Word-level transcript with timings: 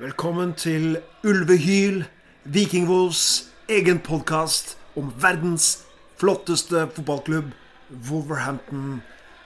Velkommen 0.00 0.54
til 0.56 0.96
Ulvehyl, 1.24 2.04
Vikingvolds 2.44 3.50
egen 3.68 3.98
podkast 4.00 4.78
om 4.96 5.10
verdens 5.20 5.82
flotteste 6.16 6.86
fotballklubb, 6.94 7.50
Wolverhampton 8.08 9.02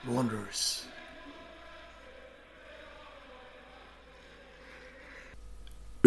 Wanderers. 0.07 0.87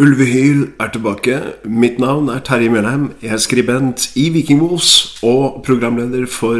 Ulvehyl 0.01 0.71
er 0.79 0.89
tilbake. 0.97 1.41
Mitt 1.65 1.99
navn 1.99 2.29
er 2.29 2.39
Terje 2.39 2.69
Mjølheim. 2.73 3.11
Jeg 3.21 3.33
er 3.37 3.37
skribent 3.37 4.09
i 4.15 4.29
Vikingwolves 4.33 5.19
og 5.21 5.61
programleder 5.65 6.25
for 6.25 6.57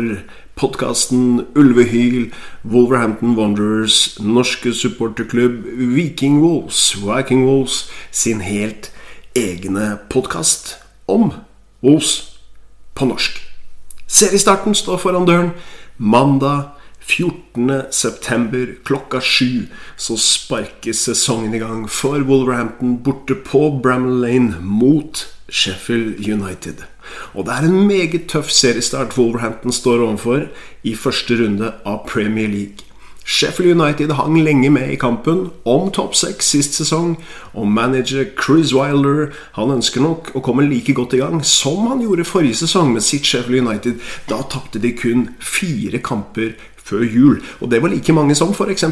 podkasten 0.59 1.45
Ulvehyl, 1.55 2.33
Wolverhampton 2.63 3.35
Wanderers, 3.35 4.17
norske 4.19 4.73
supporterklubb 4.73 5.63
Viking 5.95 6.41
Wolves, 6.41 6.95
Viking 6.99 7.45
Wolves 7.47 7.89
sin 8.11 8.41
helt 8.43 8.91
egne 9.35 9.97
podkast 10.09 10.75
om 11.07 11.31
Wolves 11.81 12.39
på 12.93 13.07
norsk. 13.07 13.39
Seriestarten 14.07 14.75
står 14.75 14.99
foran 14.99 15.27
døren. 15.29 15.51
Mandag 15.97 16.75
14.9. 17.07 18.83
klokka 18.83 19.21
sju 19.21 19.69
så 19.97 20.17
sparkes 20.19 21.05
sesongen 21.07 21.55
i 21.55 21.63
gang 21.63 21.87
for 21.87 22.19
Wolverhampton 22.27 22.97
borte 23.03 23.35
på 23.47 23.69
Bramall 23.83 24.21
Lane 24.25 24.59
mot 24.59 25.23
Sheffield 25.47 26.19
United. 26.19 26.83
Og 27.33 27.47
det 27.47 27.55
er 27.55 27.69
en 27.69 27.87
meget 27.87 28.27
tøff 28.31 28.51
seriestart 28.53 29.17
Wolverhampton 29.17 29.75
står 29.75 30.05
overfor 30.05 30.47
i 30.83 30.95
første 30.95 31.39
runde 31.41 31.73
av 31.85 32.05
Premier 32.07 32.47
League. 32.47 32.85
Sheffield 33.29 33.81
United 33.81 34.11
hang 34.17 34.39
lenge 34.41 34.71
med 34.73 34.89
i 34.89 34.95
kampen 34.97 35.51
om 35.69 35.91
topp 35.93 36.15
seks 36.17 36.47
sist 36.49 36.79
sesong, 36.79 37.11
og 37.53 37.67
manager 37.69 38.25
Chris 38.33 38.73
Wilder 38.73 39.29
han 39.53 39.75
ønsker 39.75 40.01
nok 40.01 40.31
å 40.33 40.41
komme 40.41 40.65
like 40.65 40.95
godt 40.97 41.13
i 41.13 41.19
gang 41.21 41.43
som 41.45 41.85
han 41.91 42.01
gjorde 42.01 42.25
forrige 42.25 42.63
sesong 42.63 42.89
med 42.95 43.05
sitt 43.05 43.29
Sheffield 43.29 43.67
United. 43.67 43.99
Da 44.31 44.41
tapte 44.49 44.81
de 44.81 44.95
kun 44.97 45.27
fire 45.37 46.01
kamper 46.01 46.55
før 46.81 47.05
jul, 47.05 47.37
og 47.61 47.69
det 47.69 47.83
var 47.83 47.93
like 47.93 48.15
mange 48.17 48.33
som 48.39 48.55
f.eks. 48.55 48.87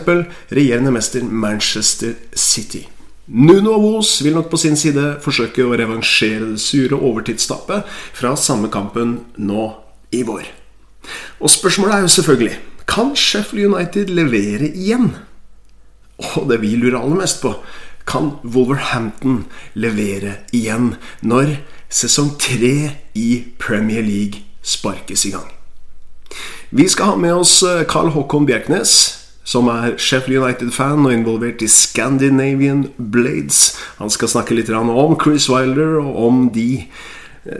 regjerende 0.53 0.93
mester 0.93 1.25
Manchester 1.25 2.13
City. 2.35 2.85
Nuno 3.27 3.73
Avos 3.75 4.21
vil 4.23 4.37
nok 4.37 4.47
på 4.47 4.57
sin 4.61 4.77
side 4.79 5.17
forsøke 5.23 5.65
å 5.65 5.75
revansjere 5.75 6.53
det 6.53 6.61
sure 6.63 6.95
overtidstappet 6.95 7.83
fra 8.15 8.31
samme 8.39 8.69
kampen 8.71 9.17
nå 9.35 9.65
i 10.15 10.21
vår. 10.23 10.45
Og 11.43 11.51
spørsmålet 11.51 11.97
er 11.97 12.05
jo 12.05 12.13
selvfølgelig 12.13 12.55
kan 12.87 13.11
Sheffield 13.19 13.73
United 13.73 14.13
levere 14.15 14.69
igjen? 14.71 15.11
Og 16.17 16.47
det 16.47 16.61
vi 16.63 16.77
lurer 16.79 17.01
aller 17.01 17.19
mest 17.19 17.41
på, 17.43 17.51
kan 18.07 18.37
Wolverhampton 18.47 19.43
levere 19.75 20.37
igjen 20.55 20.93
når 21.19 21.57
sesong 21.91 22.37
tre 22.39 22.95
i 23.11 23.29
Premier 23.59 24.07
League 24.07 24.45
sparkes 24.63 25.27
i 25.27 25.35
gang? 25.35 25.51
Vi 26.71 26.87
skal 26.87 27.11
ha 27.11 27.19
med 27.19 27.35
oss 27.43 27.59
Carl 27.91 28.15
Håkon 28.15 28.47
Bjerknes, 28.47 28.95
som 29.47 29.69
er 29.71 29.95
Sheffield 29.95 30.43
United-fan 30.43 31.05
og 31.07 31.13
involvert 31.15 31.63
i 31.63 31.69
Scandinavian 31.71 32.89
Blades. 32.97 33.77
Han 34.01 34.11
skal 34.11 34.33
snakke 34.33 34.57
litt 34.57 34.71
om 34.73 35.15
Chris 35.21 35.47
Wilder 35.49 36.01
og 36.01 36.19
om 36.27 36.41
de 36.51 36.83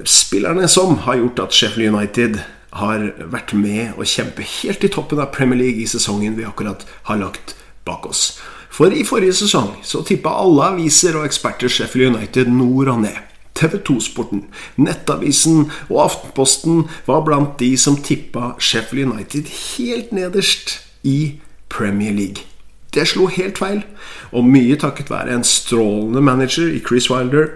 spillerne 0.03 0.67
som 0.67 0.97
har 1.07 1.21
gjort 1.21 1.39
at 1.45 1.55
Sheffield 1.55 1.95
United 1.95 2.41
har 2.77 3.07
vært 3.31 3.53
med 3.55 3.95
å 3.97 4.05
kjempe 4.05 4.43
helt 4.43 4.83
i 4.83 4.91
toppen 4.91 5.21
av 5.23 5.31
Premier 5.35 5.61
League 5.61 5.81
i 5.81 5.89
sesongen 5.89 6.35
vi 6.37 6.45
akkurat 6.45 6.83
har 7.07 7.21
lagt 7.21 7.55
bak 7.87 8.05
oss. 8.09 8.35
For 8.69 8.91
i 8.91 9.05
forrige 9.07 9.39
sesong 9.39 9.77
så 9.87 10.03
tippa 10.05 10.35
alle 10.43 10.73
aviser 10.73 11.15
og 11.17 11.25
eksperter 11.25 11.71
Sheffield 11.71 12.17
United 12.17 12.51
nord 12.51 12.91
og 12.91 13.01
ned. 13.07 13.23
TV 13.57 13.79
2-sporten, 13.81 14.43
Nettavisen 14.77 15.71
og 15.87 16.03
Aftenposten 16.03 16.83
var 17.07 17.23
blant 17.25 17.55
de 17.57 17.71
som 17.79 17.95
tippa 17.97 18.51
Sheffield 18.61 19.15
United 19.15 19.49
helt 19.49 20.11
nederst 20.13 20.75
i 21.01 21.39
Premier 21.69 22.13
League. 22.15 22.47
Det 22.93 23.05
slo 23.07 23.27
helt 23.29 23.59
feil, 23.59 23.83
og 24.31 24.47
mye 24.47 24.77
takket 24.79 25.11
være 25.11 25.35
en 25.35 25.45
strålende 25.45 26.23
manager 26.23 26.71
i 26.71 26.81
Chris 26.81 27.09
Wilder 27.11 27.49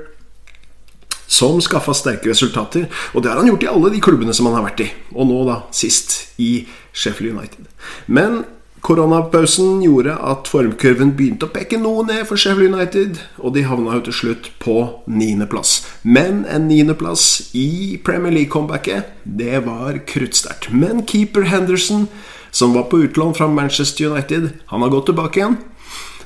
som 1.31 1.61
skaffa 1.63 1.93
sterke 1.95 2.29
resultater. 2.29 2.89
Og 3.15 3.23
det 3.23 3.31
har 3.31 3.39
han 3.39 3.47
gjort 3.47 3.63
i 3.63 3.69
alle 3.71 3.91
de 3.93 4.01
klubbene 4.03 4.33
som 4.35 4.49
han 4.49 4.59
har 4.59 4.67
vært 4.67 4.83
i. 4.83 4.89
Og 5.15 5.29
nå, 5.29 5.43
da, 5.47 5.61
sist 5.75 6.35
i 6.41 6.65
Sheffield 6.91 7.37
United. 7.37 7.69
Men 8.11 8.41
koronapausen 8.83 9.79
gjorde 9.85 10.17
at 10.17 10.49
formkurven 10.51 11.13
begynte 11.15 11.47
å 11.47 11.53
peke 11.53 11.79
noe 11.79 12.03
ned 12.07 12.25
for 12.27 12.41
Sheffield 12.41 12.75
United, 12.75 13.21
og 13.39 13.55
de 13.55 13.63
havna 13.69 13.95
jo 13.95 14.05
til 14.09 14.17
slutt 14.17 14.51
på 14.59 14.75
niendeplass. 15.07 15.77
Men 16.03 16.43
en 16.51 16.67
niendeplass 16.67 17.53
i 17.55 18.01
Premier 18.03 18.35
League-comebacket, 18.35 19.15
det 19.23 19.63
var 19.69 20.01
kruttsterkt. 20.11 20.71
Men 20.75 21.05
keeper 21.07 21.47
Henderson, 21.47 22.09
som 22.51 22.73
var 22.75 22.89
på 22.91 23.01
utlån 23.05 23.35
fra 23.37 23.47
Manchester 23.47 24.11
United, 24.11 24.49
han 24.65 24.81
har 24.81 24.93
gått 24.93 25.09
tilbake 25.11 25.39
igjen. 25.41 25.57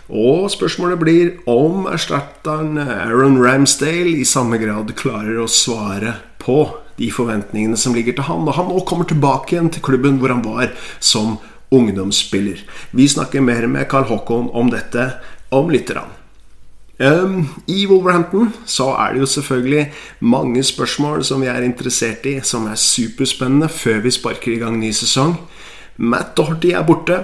Og 0.06 0.52
spørsmålet 0.54 1.02
blir 1.02 1.30
om 1.50 1.88
erstatteren 1.90 2.78
Aaron 2.78 3.40
Ramsdale 3.42 4.20
i 4.20 4.26
samme 4.28 4.60
grad 4.62 4.94
klarer 4.98 5.40
å 5.42 5.50
svare 5.50 6.20
på 6.42 6.60
de 7.00 7.10
forventningene 7.12 7.78
som 7.78 7.96
ligger 7.96 8.16
til 8.16 8.28
han, 8.30 8.46
når 8.46 8.60
han 8.60 8.70
nå 8.70 8.84
kommer 8.88 9.10
tilbake 9.10 9.56
igjen 9.56 9.72
til 9.74 9.84
klubben 9.86 10.20
hvor 10.22 10.32
han 10.32 10.46
var 10.46 10.76
som 11.00 11.40
ungdomsspiller. 11.74 12.62
Vi 12.92 13.08
snakker 13.10 13.42
mer 13.42 13.66
med 13.68 13.90
Carl 13.90 14.06
Håkon 14.12 14.52
om 14.54 14.70
dette 14.72 15.10
om 15.50 15.74
litt. 15.74 15.90
Um, 16.98 17.50
I 17.68 17.84
Wolverhampton 17.90 18.54
så 18.66 18.94
er 18.94 19.14
det 19.14 19.26
jo 19.26 19.28
selvfølgelig 19.28 19.90
mange 20.20 20.64
spørsmål 20.64 21.26
som 21.28 21.42
vi 21.44 21.50
er 21.52 21.66
interessert 21.66 22.24
i, 22.30 22.38
som 22.44 22.70
er 22.72 22.80
superspennende 22.80 23.68
før 23.74 24.06
vi 24.06 24.14
sparker 24.16 24.54
i 24.54 24.62
gang 24.62 24.80
ny 24.80 24.94
sesong. 24.96 25.36
Matt 25.98 26.36
Doherty 26.36 26.74
er 26.76 26.84
borte. 26.88 27.24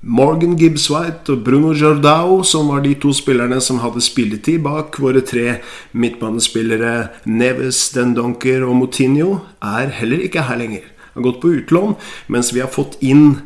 Morgan 0.00 0.54
Gibbs-White 0.54 1.32
og 1.32 1.40
Bruno 1.42 1.72
Jordao, 1.74 2.42
som 2.46 2.68
var 2.70 2.84
de 2.84 2.92
to 3.02 3.10
spillerne 3.16 3.58
som 3.60 3.80
hadde 3.82 4.02
spilletid 4.04 4.60
bak 4.62 5.00
våre 5.02 5.24
tre 5.26 5.56
midtbanespillere 5.90 7.08
Neves, 7.26 7.88
Dendonker 7.96 8.62
og 8.62 8.76
Moutinho, 8.78 9.40
er 9.58 9.90
heller 9.98 10.22
ikke 10.22 10.46
her 10.46 10.60
lenger. 10.60 10.86
Har 11.16 11.26
gått 11.26 11.40
på 11.42 11.50
utlån, 11.56 11.96
mens 12.30 12.52
vi 12.54 12.62
har 12.62 12.70
fått 12.70 12.94
inn 13.02 13.40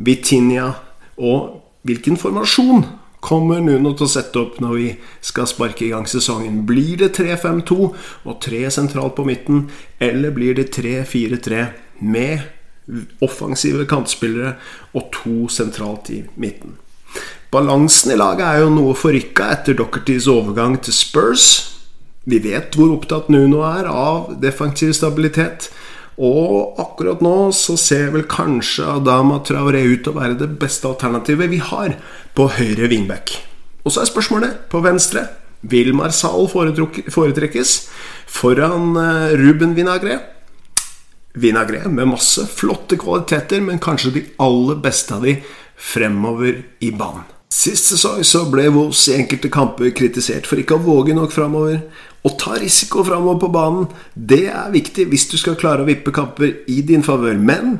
Vitinia. 0.00 0.72
Og 1.20 1.60
hvilken 1.84 2.16
formasjon 2.16 2.86
kommer 3.20 3.60
Nuno 3.60 3.92
til 3.92 4.06
å 4.06 4.12
sette 4.14 4.40
opp 4.40 4.62
når 4.64 4.76
vi 4.78 4.90
skal 5.20 5.50
sparke 5.50 5.84
i 5.84 5.92
gang 5.92 6.08
sesongen? 6.08 6.62
Blir 6.64 7.02
det 7.02 7.18
3-5-2 7.18 7.78
og 7.84 8.38
tre 8.40 8.64
sentralt 8.72 9.18
på 9.18 9.28
midten, 9.28 9.66
eller 10.00 10.32
blir 10.32 10.56
det 10.56 10.70
3-4-3 10.72 11.66
med 12.00 12.46
offensive 13.24 13.86
kantspillere 13.88 14.56
og 14.96 15.10
to 15.14 15.48
sentralt 15.52 16.10
i 16.14 16.22
midten. 16.40 16.76
Balansen 17.52 18.12
i 18.12 18.18
laget 18.18 18.44
er 18.44 18.62
jo 18.62 18.72
noe 18.72 18.96
forrykka 18.96 19.48
etter 19.54 19.76
Dockertys 19.76 20.28
overgang 20.28 20.76
til 20.84 20.92
Spurs. 20.92 21.46
Vi 22.28 22.40
vet 22.44 22.76
hvor 22.76 22.92
opptatt 22.92 23.30
Nuno 23.32 23.62
er 23.64 23.88
av 23.88 24.34
defensiv 24.42 24.92
stabilitet. 24.96 25.70
Og 26.18 26.76
akkurat 26.82 27.22
nå 27.22 27.52
så 27.54 27.76
ser 27.78 28.10
vel 28.12 28.26
kanskje 28.28 28.84
Adama 28.98 29.38
Traoré 29.46 29.84
ut 29.86 30.02
til 30.02 30.12
å 30.12 30.18
være 30.18 30.36
det 30.40 30.50
beste 30.60 30.90
alternativet 30.90 31.52
vi 31.52 31.60
har 31.62 31.94
på 32.36 32.50
høyre 32.58 32.90
wingback. 32.90 33.36
Og 33.86 33.94
så 33.94 34.02
er 34.02 34.10
spørsmålet 34.10 34.66
på 34.72 34.82
venstre. 34.84 35.28
Vil 35.62 35.94
Marsal 35.96 36.50
foretrekkes 36.50 37.78
foran 38.30 38.98
eh, 38.98 39.38
Ruben 39.38 39.72
Vinagre? 39.78 40.18
Vinagre 41.34 41.88
med 41.92 42.08
masse 42.14 42.46
flotte 42.48 42.96
kvaliteter, 43.00 43.60
men 43.64 43.82
kanskje 43.82 44.14
de 44.14 44.22
aller 44.42 44.78
beste 44.82 45.14
av 45.14 45.26
de 45.26 45.36
fremover 45.78 46.62
i 46.80 46.90
banen. 46.90 47.26
Sist 47.48 47.88
sesong 47.88 48.20
så 48.28 48.42
ble 48.52 48.66
Wolves 48.74 49.06
i 49.08 49.16
enkelte 49.16 49.48
kamper 49.52 49.92
kritisert 49.96 50.46
for 50.46 50.60
ikke 50.60 50.76
å 50.76 50.84
våge 50.84 51.14
nok 51.16 51.32
framover. 51.32 51.80
Å 52.26 52.32
ta 52.36 52.58
risiko 52.60 53.04
framover 53.06 53.40
på 53.40 53.52
banen, 53.54 53.86
det 54.14 54.46
er 54.52 54.74
viktig 54.74 55.06
hvis 55.08 55.28
du 55.30 55.38
skal 55.40 55.56
klare 55.60 55.84
å 55.84 55.88
vippe 55.88 56.12
kamper 56.14 56.58
i 56.68 56.82
din 56.84 57.04
favør. 57.06 57.38
Men 57.40 57.78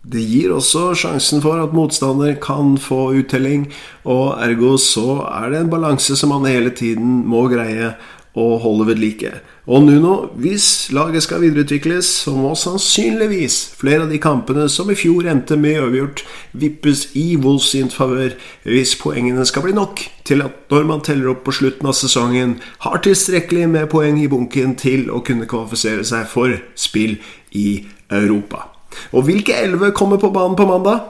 det 0.00 0.22
gir 0.24 0.52
også 0.56 0.90
sjansen 0.96 1.42
for 1.44 1.60
at 1.60 1.74
motstander 1.76 2.36
kan 2.40 2.76
få 2.80 3.10
uttelling, 3.20 3.66
og 4.08 4.40
ergo 4.40 4.74
så 4.80 5.22
er 5.28 5.52
det 5.52 5.60
en 5.60 5.72
balanse 5.72 6.16
som 6.16 6.32
man 6.32 6.48
hele 6.48 6.72
tiden 6.76 7.22
må 7.28 7.46
greie 7.52 7.94
å 8.38 8.58
holde 8.62 8.86
ved 8.90 9.00
like. 9.02 9.32
Og 9.70 9.84
Nuno, 9.86 10.14
hvis 10.38 10.90
laget 10.94 11.24
skal 11.24 11.42
videreutvikles, 11.42 12.08
så 12.24 12.34
må 12.34 12.52
sannsynligvis 12.58 13.58
flere 13.78 14.06
av 14.06 14.12
de 14.12 14.20
kampene 14.22 14.68
som 14.70 14.90
i 14.90 14.96
fjor 14.98 15.26
endte 15.30 15.58
med 15.58 15.80
uavgjort, 15.80 16.22
vippes 16.52 17.08
i 17.18 17.34
Wolves 17.42 17.70
sin 17.74 17.90
favør 17.90 18.36
hvis 18.66 18.96
poengene 19.00 19.46
skal 19.48 19.66
bli 19.66 19.74
nok 19.76 20.04
til 20.26 20.44
at 20.46 20.70
når 20.70 20.86
man 20.90 21.04
teller 21.06 21.32
opp 21.32 21.42
på 21.46 21.54
slutten 21.58 21.90
av 21.90 21.96
sesongen, 21.98 22.58
har 22.86 23.02
tilstrekkelig 23.02 23.66
med 23.70 23.90
poeng 23.90 24.20
i 24.22 24.28
bunken 24.30 24.76
til 24.78 25.08
å 25.10 25.22
kunne 25.26 25.48
kvalifisere 25.50 26.06
seg 26.06 26.28
for 26.30 26.54
spill 26.78 27.18
i 27.50 27.82
Europa. 28.10 28.68
Og 29.14 29.26
hvilke 29.26 29.54
elleve 29.58 29.92
kommer 29.94 30.18
på 30.22 30.32
banen 30.34 30.58
på 30.58 30.66
mandag? 30.70 31.06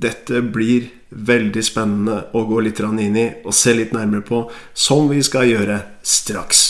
Dette 0.00 0.42
blir 0.42 0.88
veldig 1.10 1.62
spennende 1.66 2.16
å 2.34 2.44
gå 2.46 2.60
litt 2.62 2.80
inn 2.80 3.16
i 3.18 3.26
og 3.44 3.54
se 3.54 3.74
litt 3.74 3.92
nærmere 3.92 4.22
på, 4.22 4.44
som 4.74 5.08
vi 5.10 5.22
skal 5.22 5.48
gjøre 5.50 5.80
straks. 6.02 6.68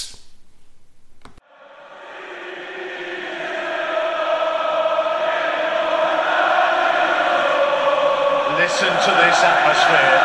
Listen 8.61 8.93
to 9.05 9.13
this 9.21 9.39
atmosphere. 9.45 10.19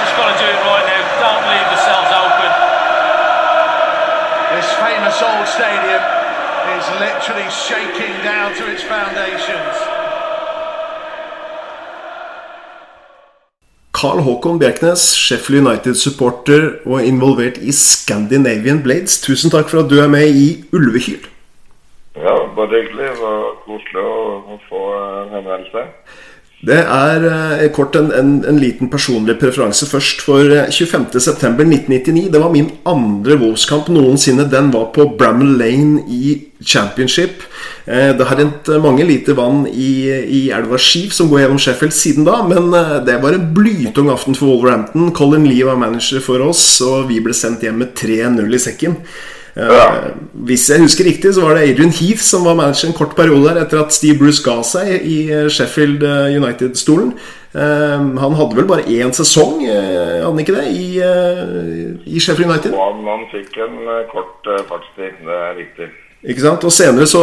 Just 0.00 0.14
got 0.16 0.32
do 0.36 0.44
it 0.44 0.60
right 0.66 0.86
now. 0.88 1.02
Don't 1.20 1.44
leave 1.48 1.68
yourselves 1.72 2.12
open. 2.12 2.50
This 4.56 4.68
famous 4.76 5.16
old 5.22 5.46
stadium 5.48 6.02
is 6.76 6.84
literally 7.00 7.48
shaking 7.50 8.12
down 8.24 8.54
to 8.56 8.70
its 8.72 8.82
foundations. 8.82 9.97
Carl 13.98 14.20
Håkon 14.22 14.60
Bjerknes, 14.60 15.02
Sheffield 15.18 15.66
United-supporter 15.66 16.68
og 16.86 17.02
involvert 17.02 17.56
i 17.58 17.72
Scandinavian 17.74 18.78
Blades. 18.84 19.16
Tusen 19.24 19.50
takk 19.50 19.66
for 19.72 19.82
at 19.82 19.90
du 19.90 19.96
er 19.98 20.06
med 20.12 20.36
i 20.38 20.44
Ulvekyl. 20.70 21.24
Ja, 22.14 22.36
bare 22.54 22.68
hyggelig. 22.76 23.08
Det 23.08 23.16
var 23.18 23.48
koselig 23.64 24.04
å, 24.04 24.58
få 24.68 24.82
en 25.00 25.34
henvendelse. 25.34 25.82
Det 26.58 26.74
er 26.74 27.22
eh, 27.22 27.68
kort 27.70 27.94
en, 27.94 28.08
en, 28.10 28.30
en 28.50 28.56
liten 28.58 28.88
personlig 28.90 29.36
preferanse 29.38 29.86
først. 29.86 30.24
For 30.26 30.42
eh, 30.50 30.66
25.9.1999, 30.74 32.24
det 32.34 32.40
var 32.42 32.50
min 32.50 32.72
andre 32.88 33.36
Wolves-kamp 33.38 33.92
noensinne. 33.94 34.48
Den 34.50 34.72
var 34.74 34.88
på 34.96 35.06
Bramall 35.20 35.54
Lane 35.60 36.02
i 36.10 36.34
Championship. 36.58 37.44
Eh, 37.86 38.10
det 38.18 38.26
har 38.26 38.42
rent 38.42 38.72
mange 38.82 39.06
liter 39.06 39.38
vann 39.38 39.68
i, 39.70 40.10
i 40.10 40.42
elva 40.50 40.80
Skiv 40.82 41.14
som 41.14 41.30
går 41.30 41.44
gjennom 41.44 41.62
Sheffield 41.62 41.94
siden 41.94 42.26
da, 42.26 42.40
men 42.50 42.74
eh, 42.74 42.94
det 43.06 43.20
var 43.22 43.38
en 43.38 43.48
blytung 43.54 44.10
aften 44.10 44.34
for 44.34 44.50
Wolverhampton. 44.50 45.12
Colin 45.14 45.46
Lee 45.46 45.66
var 45.68 45.78
manager 45.78 46.18
for 46.24 46.42
oss, 46.50 46.66
og 46.82 47.06
vi 47.12 47.22
ble 47.22 47.38
sendt 47.38 47.62
hjem 47.62 47.84
med 47.84 47.94
3-0 48.02 48.42
i 48.50 48.64
sekken. 48.66 48.98
Eh, 49.58 49.66
Ja. 49.66 49.86
Hvis 50.48 50.68
jeg 50.70 50.80
husker 50.80 51.04
riktig, 51.04 51.34
så 51.34 51.42
var 51.42 51.54
det 51.54 51.68
Adrian 51.68 51.90
Heath 51.90 52.22
som 52.22 52.44
var 52.44 52.54
manager 52.54 52.88
en 52.88 52.94
kort 52.94 53.16
periode 53.16 53.48
der 53.48 53.64
etter 53.64 53.80
at 53.82 53.92
Steve 53.92 54.18
Bruce 54.18 54.42
ga 54.44 54.62
seg 54.62 55.02
i 55.02 55.18
eh, 55.34 55.48
Sheffield 55.50 56.02
eh, 56.02 56.36
United-stolen. 56.38 57.12
Han 57.54 58.34
hadde 58.36 58.56
vel 58.58 58.66
bare 58.68 58.84
én 58.92 59.10
sesong, 59.16 59.62
hadde 59.64 60.26
han 60.26 60.38
ikke 60.38 60.54
det, 60.54 60.66
i, 60.76 61.00
i 62.06 62.20
Sheffield 62.20 62.50
United? 62.52 62.74
Og 62.76 62.82
han, 62.84 63.00
han 63.08 63.24
fikk 63.32 63.56
en 63.64 63.78
kort 64.12 64.46
fartstid, 64.68 65.16
det 65.24 65.38
er 65.48 65.56
riktig. 65.56 65.88
Ikke 66.26 66.42
sant? 66.42 66.64
Og 66.66 66.72
senere 66.74 67.06
så 67.06 67.20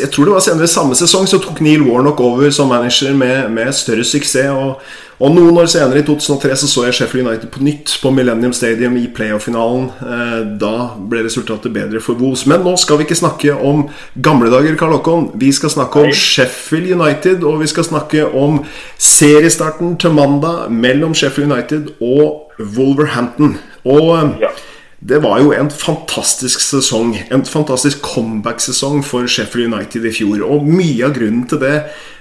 Jeg 0.00 0.08
tror 0.12 0.24
det 0.24 0.32
var 0.32 0.44
senere 0.44 0.68
samme 0.70 0.96
sesong 0.96 1.26
så 1.28 1.36
tok 1.44 1.60
Neil 1.60 1.82
Warnock 1.84 2.22
over 2.24 2.48
som 2.54 2.70
manager 2.72 3.12
med, 3.12 3.50
med 3.52 3.72
større 3.76 4.04
suksess. 4.04 4.48
Og, 4.48 4.80
og 5.20 5.34
noen 5.36 5.58
år 5.60 5.68
senere, 5.70 6.00
i 6.00 6.06
2003, 6.08 6.56
så 6.56 6.70
så 6.70 6.86
jeg 6.86 6.96
Sheffield 6.96 7.28
United 7.28 7.52
på 7.52 7.60
nytt 7.62 7.92
på 8.02 8.10
Millennium 8.16 8.52
Stadium 8.56 8.96
i 8.96 9.04
playoff-finalen. 9.14 9.84
Eh, 10.00 10.40
da 10.60 10.72
ble 10.96 11.26
resultatet 11.28 11.72
bedre 11.76 12.00
for 12.02 12.16
Wolves. 12.18 12.46
Men 12.50 12.64
nå 12.64 12.74
skal 12.80 12.98
vi 12.98 13.06
ikke 13.06 13.20
snakke 13.20 13.54
om 13.54 13.84
gamle 14.24 14.48
dager, 14.50 14.74
Karl 14.80 14.96
Håkon. 14.96 15.28
Vi 15.38 15.52
skal 15.54 15.70
snakke 15.76 16.06
om 16.06 16.08
Hei. 16.10 16.16
Sheffield 16.16 16.96
United, 16.96 17.44
og 17.44 17.60
vi 17.60 17.68
skal 17.70 17.86
snakke 17.92 18.24
om 18.32 18.62
seriestarten 18.98 19.98
til 20.00 20.16
mandag 20.16 20.72
mellom 20.72 21.14
Sheffield 21.14 21.52
United 21.52 21.92
og 22.00 22.54
Wolverhampton. 22.58 23.58
Og 23.84 24.16
eh, 24.16 24.46
Ja. 24.48 24.56
Det 25.04 25.18
var 25.20 25.40
jo 25.42 25.52
en 25.52 25.68
fantastisk 25.68 26.62
sesong. 26.64 27.12
En 27.30 27.44
fantastisk 27.44 28.00
comeback-sesong 28.02 29.02
for 29.04 29.28
Sheffield 29.28 29.74
United 29.74 30.06
i 30.08 30.12
fjor. 30.16 30.44
Og 30.48 30.64
mye 30.64 31.04
av 31.04 31.12
grunnen 31.18 31.42
til 31.48 31.60
det, 31.60 31.74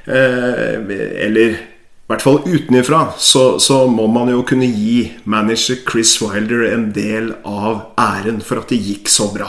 eh, 0.03 0.81
eller 1.23 1.55
i 1.55 2.11
hvert 2.11 2.25
fall 2.25 2.41
utenifra, 2.43 3.13
så, 3.15 3.57
så 3.63 3.85
må 3.87 4.09
man 4.11 4.33
jo 4.33 4.41
kunne 4.43 4.67
gi 4.67 5.13
manager 5.23 5.79
Chris 5.87 6.17
Wilder 6.19 6.65
en 6.73 6.89
del 6.91 7.31
av 7.47 7.95
æren 7.95 8.41
for 8.43 8.59
at 8.59 8.73
det 8.73 8.81
gikk 8.83 9.07
så 9.07 9.29
bra. 9.31 9.47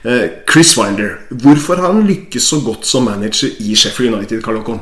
Eh, 0.00 0.40
Chris 0.48 0.72
Wilder, 0.80 1.18
hvorfor 1.28 1.76
har 1.76 1.92
han 1.92 2.08
lykkes 2.08 2.48
så 2.48 2.62
godt 2.64 2.88
som 2.88 3.04
manager 3.04 3.52
i 3.60 3.76
Sheffield 3.76 4.16
United, 4.16 4.40
Karl 4.46 4.62
Håkon? 4.62 4.80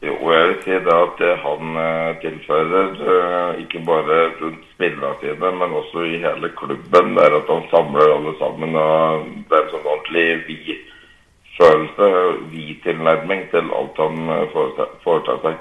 Jo, 0.00 0.14
jeg 0.32 0.44
vil 0.48 0.60
si 0.64 0.76
det 0.86 0.94
at 0.96 1.18
han 1.42 1.74
eh, 1.76 2.12
tilfører, 2.22 2.94
eh, 3.14 3.58
ikke 3.64 3.82
bare 3.84 4.20
rundt 4.40 4.62
spillerne 4.74 5.18
sine, 5.20 5.50
men 5.60 5.74
også 5.80 6.04
i 6.08 6.20
hele 6.22 6.48
klubben, 6.56 7.10
det 7.16 7.26
er 7.26 7.36
at 7.36 7.50
han 7.52 7.66
samler 7.72 8.14
alle 8.14 8.32
sammen. 8.38 8.76
og 8.76 9.26
Det 9.50 9.58
er 9.58 9.66
en 9.66 9.74
sånn 9.74 9.90
ordentlig 9.94 10.24
vi-følelse, 10.46 12.08
vi-tilnærming 12.54 13.44
til 13.52 13.68
alt 13.76 14.00
han 14.00 14.32
eh, 14.38 14.56
foretar 15.04 15.44
seg. 15.44 15.60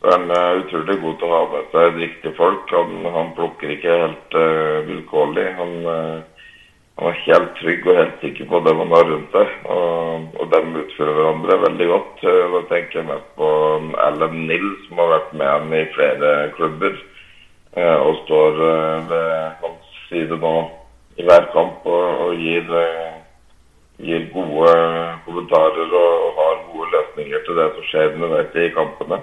Så 0.00 0.10
han 0.12 0.30
er 0.30 0.60
utrolig 0.60 1.00
god 1.02 1.16
til 1.18 1.30
å 1.30 1.38
ha 1.38 1.46
med 1.52 1.72
seg 1.72 1.96
riktige 1.98 2.36
folk. 2.36 2.70
Han, 2.70 3.00
han 3.14 3.32
plukker 3.34 3.72
ikke 3.74 3.96
helt 4.04 4.36
uh, 4.38 4.84
vilkårlig. 4.86 5.46
Han, 5.58 5.72
eh, 5.94 6.37
han 6.98 7.12
er 7.12 7.20
helt 7.28 7.52
trygg 7.60 7.84
og 7.86 7.94
helt 7.94 8.14
sikker 8.24 8.46
på 8.50 8.58
det 8.66 8.72
man 8.74 8.90
har 8.90 9.04
rundt 9.06 9.34
seg. 9.36 9.50
Og, 9.70 10.24
og 10.34 10.48
de 10.50 10.62
utfører 10.80 11.14
hverandre 11.14 11.58
veldig 11.62 11.86
godt. 11.92 12.24
Eh, 12.26 12.40
Da 12.54 12.62
tenker 12.72 12.98
jeg 12.98 13.06
mest 13.06 13.28
på 13.38 13.50
Ellen 13.76 13.94
Alan 14.06 14.34
Nill, 14.48 14.66
som 14.86 14.98
har 14.98 15.12
vært 15.12 15.36
med 15.38 15.46
ham 15.46 15.72
i 15.78 15.84
flere 15.94 16.32
klubber. 16.56 16.98
eh, 17.76 18.00
Og 18.02 18.18
står 18.24 18.60
eh, 18.70 19.06
ved 19.12 19.30
hans 19.62 19.94
side 20.08 20.40
nå 20.42 20.54
i 21.18 21.26
hver 21.26 21.46
kamp 21.54 21.86
og, 21.86 22.04
og 22.26 22.34
gir, 22.38 22.66
gir 23.98 24.28
gode 24.34 24.74
kommentarer 25.26 25.94
og, 26.02 26.12
og 26.26 26.36
har 26.38 26.60
gode 26.72 26.92
løsninger 26.94 27.42
til 27.46 27.58
det 27.58 27.72
som 27.74 27.88
skjer 27.90 28.14
underveis 28.14 28.54
i 28.54 28.68
kampene. 28.74 29.18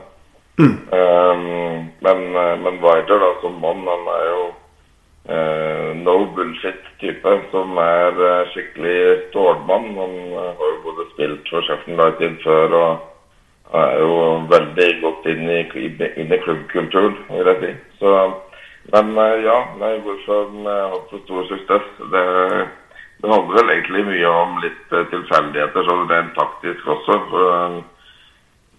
Um, 0.59 1.87
men, 2.03 2.19
men 2.63 2.79
Wilder 2.83 3.19
da, 3.19 3.31
som 3.41 3.55
mann, 3.63 3.83
han 3.87 4.11
er 4.11 4.27
jo 4.29 4.43
no 5.27 6.15
bullshit-type 6.35 7.33
som 7.51 7.77
er 7.81 8.19
eh, 8.27 8.47
skikkelig 8.53 8.97
stålmann. 9.29 9.87
Han 9.97 10.15
eh, 10.31 10.51
har 10.59 10.71
jo 10.71 10.81
både 10.83 11.05
spilt 11.13 11.49
for 11.49 11.65
Sheffield 11.65 12.41
før 12.43 12.75
og 12.79 13.75
er 13.75 13.99
jo 13.99 14.17
veldig 14.51 14.89
godt 15.01 15.25
inn 15.31 15.49
i, 15.49 15.61
inn 15.81 16.33
i 16.33 16.41
klubbkulturen, 16.43 17.17
vil 17.31 17.49
jeg 17.51 17.61
si. 17.63 17.71
Så, 18.03 18.13
men 18.93 19.17
eh, 19.17 19.41
ja, 19.47 19.57
nei, 19.81 19.95
hvorfor 20.05 20.45
han 20.51 20.69
har 20.69 21.01
så 21.09 21.21
stor 21.23 21.49
suksess, 21.49 21.89
det, 22.13 22.25
det 23.23 23.31
handler 23.31 23.57
vel 23.57 23.73
egentlig 23.73 24.05
mye 24.11 24.37
om 24.43 24.61
litt 24.61 24.93
eh, 24.93 25.09
tilfeldigheter, 25.09 25.89
sånn 25.89 26.07
rent 26.11 26.37
taktisk 26.37 26.93
også. 26.97 27.19
For, 27.31 27.51
eh, 27.57 27.81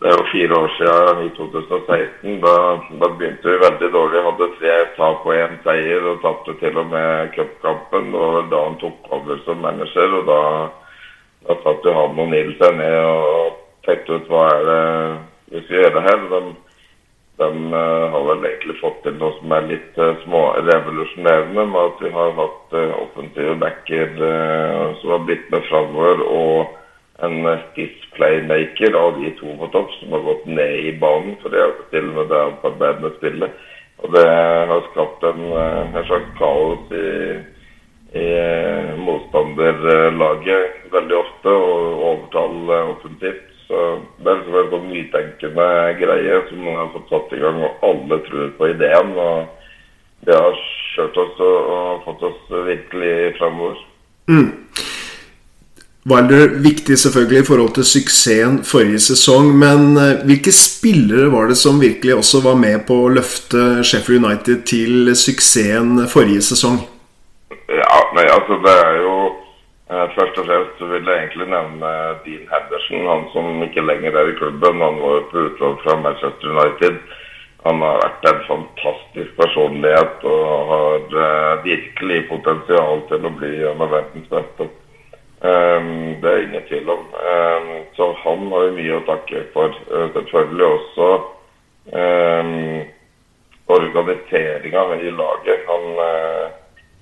det 0.00 0.08
er 0.08 0.18
jo 0.18 0.24
fire 0.32 0.56
år 0.62 0.70
siden, 0.76 1.20
i 1.26 1.30
2016. 1.36 2.40
Da, 2.44 2.56
da 3.00 3.08
begynte 3.18 3.48
vi 3.48 3.62
veldig 3.62 3.88
dårlig. 3.94 4.24
Hadde 4.26 4.48
tre 4.58 4.74
tap 4.96 5.24
og 5.24 5.32
én 5.32 5.56
seier 5.64 6.08
og 6.10 6.20
tapte 6.24 6.52
til 6.60 6.76
og 6.82 6.90
med 6.90 7.32
cupkampen. 7.36 8.10
Og 8.12 8.50
da 8.52 8.60
han 8.66 8.76
tok 8.82 9.08
over 9.16 9.40
som 9.46 9.64
manager. 9.64 10.18
og 10.18 10.28
Da, 10.28 10.42
da 11.48 11.58
satt 11.64 11.88
jo 11.88 11.96
han 11.96 12.20
og 12.20 12.30
Nils 12.34 12.60
seg 12.60 12.76
ned 12.76 12.98
og 13.00 13.56
tenkte 13.88 14.20
ut 14.20 14.28
hva 14.28 14.44
er 14.52 14.68
det 14.68 14.84
vi 15.54 15.64
skal 15.64 15.84
gjøre 15.86 16.06
her. 16.10 16.28
De, 16.34 16.44
de 17.40 17.50
eh, 17.80 18.06
har 18.12 18.30
vel 18.30 18.48
egentlig 18.50 18.80
fått 18.84 19.02
til 19.06 19.16
noe 19.16 19.32
som 19.40 19.52
er 19.52 19.68
litt 19.70 20.00
uh, 20.00 20.12
smårevolusjonerende, 20.26 21.70
med 21.72 21.82
at 21.82 22.04
vi 22.04 22.12
har 22.20 22.36
hatt 22.42 22.76
eh, 22.76 22.96
offensive 23.00 23.56
backer 23.64 24.26
eh, 24.28 24.84
som 25.00 25.16
har 25.16 25.24
blitt 25.24 25.48
med 25.52 25.64
framover. 25.70 26.26
og 26.26 26.75
en 27.18 27.46
eh, 27.46 27.58
spiss 27.72 27.96
playmaker 28.12 28.94
av 28.94 29.20
de 29.20 29.30
to 29.38 29.56
på 29.58 29.68
topp 29.72 29.92
som 29.98 30.12
har 30.12 30.24
gått 30.26 30.46
ned 30.46 30.76
i 30.90 30.92
banen 31.00 31.36
for 31.42 31.54
det 31.54 31.64
å 31.64 31.74
til 31.92 32.12
med 32.12 32.30
det 32.32 32.42
arbeidende 32.44 33.12
spillet. 33.16 33.66
Og 34.04 34.12
det 34.12 34.26
har 34.70 34.88
skapt 34.90 35.24
en, 35.24 35.44
eh, 35.56 35.96
en 35.96 36.08
slags 36.10 36.32
kaos 36.38 36.92
i, 36.92 37.10
i 38.20 38.26
eh, 38.36 38.94
motstanderlaget 39.00 40.92
veldig 40.92 41.20
ofte, 41.22 41.52
og 41.52 42.06
overtall 42.12 42.74
offensivt. 42.92 43.44
Så 43.66 43.78
det 44.22 44.30
er 44.30 44.58
en 44.60 44.70
sånn 44.70 44.90
nytenkende 44.92 45.70
greie 45.98 46.42
som 46.48 46.60
man 46.62 46.76
har 46.84 46.92
fått 46.92 47.08
satt 47.10 47.32
i 47.34 47.40
gang, 47.42 47.64
og 47.66 47.86
alle 47.88 48.20
tror 48.28 48.52
på 48.58 48.68
ideen. 48.74 49.16
og 49.18 49.46
det 50.26 50.34
har 50.34 50.60
kjørt 50.94 51.18
oss 51.22 51.40
og, 51.44 51.56
og 51.72 52.04
fått 52.06 52.22
oss 52.30 52.54
virkelig 52.66 53.34
framover. 53.40 53.82
Wilder 56.06 56.52
viktig 56.62 56.98
selvfølgelig 57.02 57.38
i 57.42 57.46
forhold 57.48 57.72
til 57.74 57.86
suksessen 57.92 58.60
forrige 58.72 59.00
sesong, 59.02 59.48
men 59.58 59.96
eh, 59.98 60.20
hvilke 60.28 60.52
spillere 60.54 61.32
var 61.32 61.48
det 61.50 61.56
som 61.58 61.80
virkelig 61.82 62.14
også 62.14 62.44
var 62.44 62.54
med 62.60 62.84
på 62.86 62.98
å 63.02 63.08
løfte 63.16 63.82
Sheffield 63.82 64.22
United 64.22 64.62
til 64.70 65.10
suksessen 65.18 66.04
forrige 66.12 66.44
sesong? 66.46 66.78
Ja, 67.66 67.98
nei, 68.14 68.28
altså 68.36 68.60
det 68.62 68.76
er 68.84 69.00
jo 69.00 69.16
eh, 69.90 70.06
Først 70.14 70.38
og 70.38 70.46
fremst 70.46 70.86
vil 70.92 71.10
jeg 71.10 71.24
egentlig 71.24 71.50
nevne 71.56 71.92
Dean 72.22 72.46
Henderson, 72.54 73.10
han 73.10 73.26
som 73.34 73.66
ikke 73.66 73.86
lenger 73.90 74.22
er 74.22 74.30
i 74.30 74.38
klubben. 74.38 74.86
Han 74.86 75.02
var 75.02 75.28
på 75.34 75.44
utlån 75.50 75.78
fra 75.82 75.98
Manchester 76.06 76.54
United. 76.54 77.02
Han 77.66 77.82
har 77.82 78.02
vært 78.06 78.30
en 78.30 78.42
fantastisk 78.46 79.34
personlighet 79.42 80.30
og 80.30 80.48
har 80.70 81.20
eh, 81.26 81.52
virkelig 81.66 82.24
potensial 82.30 83.06
til 83.10 83.26
å 83.26 83.38
bli 83.42 83.54
en 83.66 83.88
av 83.88 83.96
verdens 83.98 84.34
beste. 84.38 84.72
Um, 85.40 86.20
det 86.20 86.30
er 86.30 86.42
ingen 86.42 86.62
tvil 86.68 86.90
om. 86.90 86.98
Um, 86.98 87.72
så 87.96 88.12
han 88.24 88.46
har 88.52 88.62
jo 88.66 88.76
mye 88.76 88.94
å 88.96 89.06
takke 89.08 89.42
for. 89.52 89.74
Uh, 89.90 90.06
selvfølgelig 90.14 90.66
også 90.66 91.08
um, 91.92 92.86
organiseringa 93.76 94.84
i 94.96 95.12
laget. 95.12 95.66
Han 95.68 95.84
uh, 96.00 96.46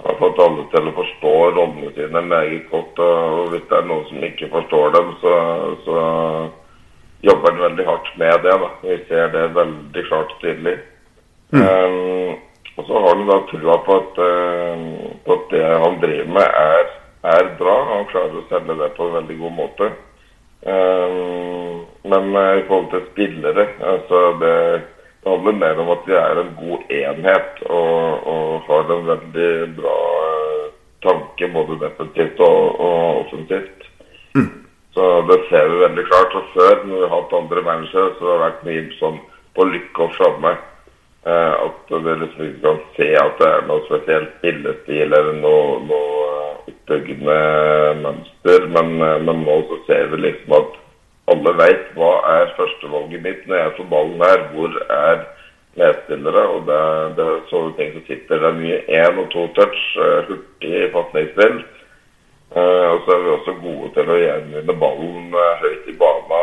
har 0.07 0.19
fått 0.19 0.43
alle 0.43 0.65
til 0.73 0.91
å 0.91 0.97
forstå 0.97 1.35
rollene 1.59 1.93
sine 1.95 2.25
meget 2.27 2.67
godt. 2.73 2.99
Og 2.99 3.53
hvis 3.53 3.69
det 3.71 3.79
er 3.79 3.87
noen 3.93 4.09
som 4.11 4.27
ikke 4.27 4.51
forstår 4.57 4.97
dem, 4.99 5.15
så, 5.23 5.37
så 5.87 6.01
jobber 7.23 7.55
han 7.55 7.63
veldig 7.69 7.87
hardt 7.87 8.11
med 8.19 8.43
det. 8.49 8.59
da. 8.65 8.73
Vi 8.83 8.99
ser 9.13 9.31
det 9.37 9.47
veldig 9.61 10.07
klart 10.11 10.35
tydelig. 10.43 10.75
Mm. 11.55 12.35
Og 12.75 12.87
så 12.89 12.99
har 12.99 13.15
han 13.15 13.29
da 13.31 13.39
trua 13.47 13.79
på 13.87 13.97
at, 14.03 14.17
uh, 14.19 15.11
på 15.23 15.39
at 15.39 15.51
det 15.55 15.65
han 15.87 16.01
driver 16.03 16.31
med, 16.35 16.61
er, 16.67 16.95
er, 17.25 17.51
bra. 17.59 17.77
Han 17.91 18.09
klarer 18.11 18.41
å 18.41 18.49
selge 18.51 18.77
det 18.81 18.91
på 18.97 19.07
en 19.09 19.17
veldig 19.19 19.37
god 19.41 19.55
måte. 19.59 19.91
Um, 20.65 21.85
men 22.09 22.31
uh, 22.37 22.57
i 22.59 22.65
forhold 22.69 22.91
til 22.93 23.03
spillere 23.11 23.67
altså 23.85 24.21
det 24.41 24.57
det 25.25 25.33
handler 25.33 25.57
mer 25.57 25.79
om 25.81 25.91
at 25.93 26.07
de 26.07 26.15
er 26.17 26.39
en 26.41 26.51
god 26.57 26.91
enhet 26.93 27.61
og, 27.65 28.27
og 28.33 28.67
har 28.67 28.91
en 28.93 29.07
veldig 29.09 29.53
bra 29.77 29.95
uh, 30.25 30.67
tanke 31.05 31.49
både 31.53 31.79
defensivt 31.81 32.41
og, 32.45 32.81
og 32.81 33.21
offensivt. 33.23 33.87
Mm. 34.37 34.51
Så 34.97 35.07
det 35.31 35.39
ser 35.49 35.69
vi 35.69 35.81
veldig 35.81 36.05
klart. 36.11 36.37
Og 36.41 36.51
før, 36.53 36.85
når 36.85 36.97
vi 36.97 37.09
har 37.09 37.15
hatt 37.15 37.37
andre 37.41 37.65
managere, 37.71 38.13
så 38.19 38.29
har 38.29 38.35
det 38.35 38.45
vært 38.45 38.69
mye 38.69 38.85
sånn 38.99 39.19
på 39.57 39.69
lykke 39.73 40.05
og 40.05 40.15
framme. 40.19 40.55
At 41.25 41.89
vi 41.89 42.17
liksom 42.21 42.45
ikke 42.45 42.63
kan 42.67 42.81
se 42.99 43.09
at 43.17 43.41
det 43.41 43.49
er 43.49 43.67
noe 43.69 43.85
spesielt 43.89 44.37
spillestil 44.39 45.09
eller 45.09 45.41
noe, 45.41 45.79
noe 45.89 46.24
oppbyggende 46.71 47.37
mønster. 48.01 48.67
Men, 48.75 48.97
men 48.99 49.45
nå 49.47 49.59
så 49.69 49.81
ser 49.89 50.11
vi 50.13 50.23
liksom 50.25 50.57
at 50.59 50.81
alle 51.33 51.55
veit 51.57 51.87
hva 51.97 52.11
er 52.35 52.53
førstevalget 52.59 53.25
mitt 53.25 53.47
når 53.49 53.61
jeg 53.63 53.75
får 53.79 53.91
ballen 53.93 54.25
her. 54.25 54.45
Hvor 54.53 54.79
er 54.97 55.25
medspillere? 55.81 56.47
Og 56.57 56.67
det, 56.69 56.81
det 57.19 57.29
er 57.29 57.45
sånne 57.53 57.77
ting 57.79 57.95
som 57.95 58.07
sitter. 58.09 58.43
Det 58.43 58.51
er 58.51 58.61
mye 58.61 58.81
én 59.01 59.21
og 59.23 59.31
to 59.35 59.47
touch, 59.59 59.85
uh, 59.99 60.21
hurtig 60.29 60.89
fatningsspill. 60.95 61.61
Uh, 62.55 62.87
og 62.93 63.05
så 63.05 63.17
er 63.17 63.23
vi 63.23 63.35
også 63.35 63.59
gode 63.63 63.93
til 63.97 64.11
å 64.15 64.19
gjenvinne 64.21 64.79
ballen 64.79 65.39
høyt 65.63 65.89
i 65.91 65.97
bana 65.99 66.43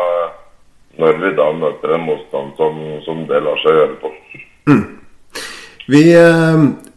når 1.00 1.20
vi 1.22 1.30
da 1.36 1.46
møter 1.56 1.94
en 1.94 2.04
motstand 2.04 2.50
som, 2.58 2.80
som 3.06 3.22
det 3.28 3.40
lar 3.40 3.60
seg 3.62 3.78
gjøre 3.78 3.94
på. 4.02 4.10
Mm. 4.68 4.82
Vi, 5.88 6.02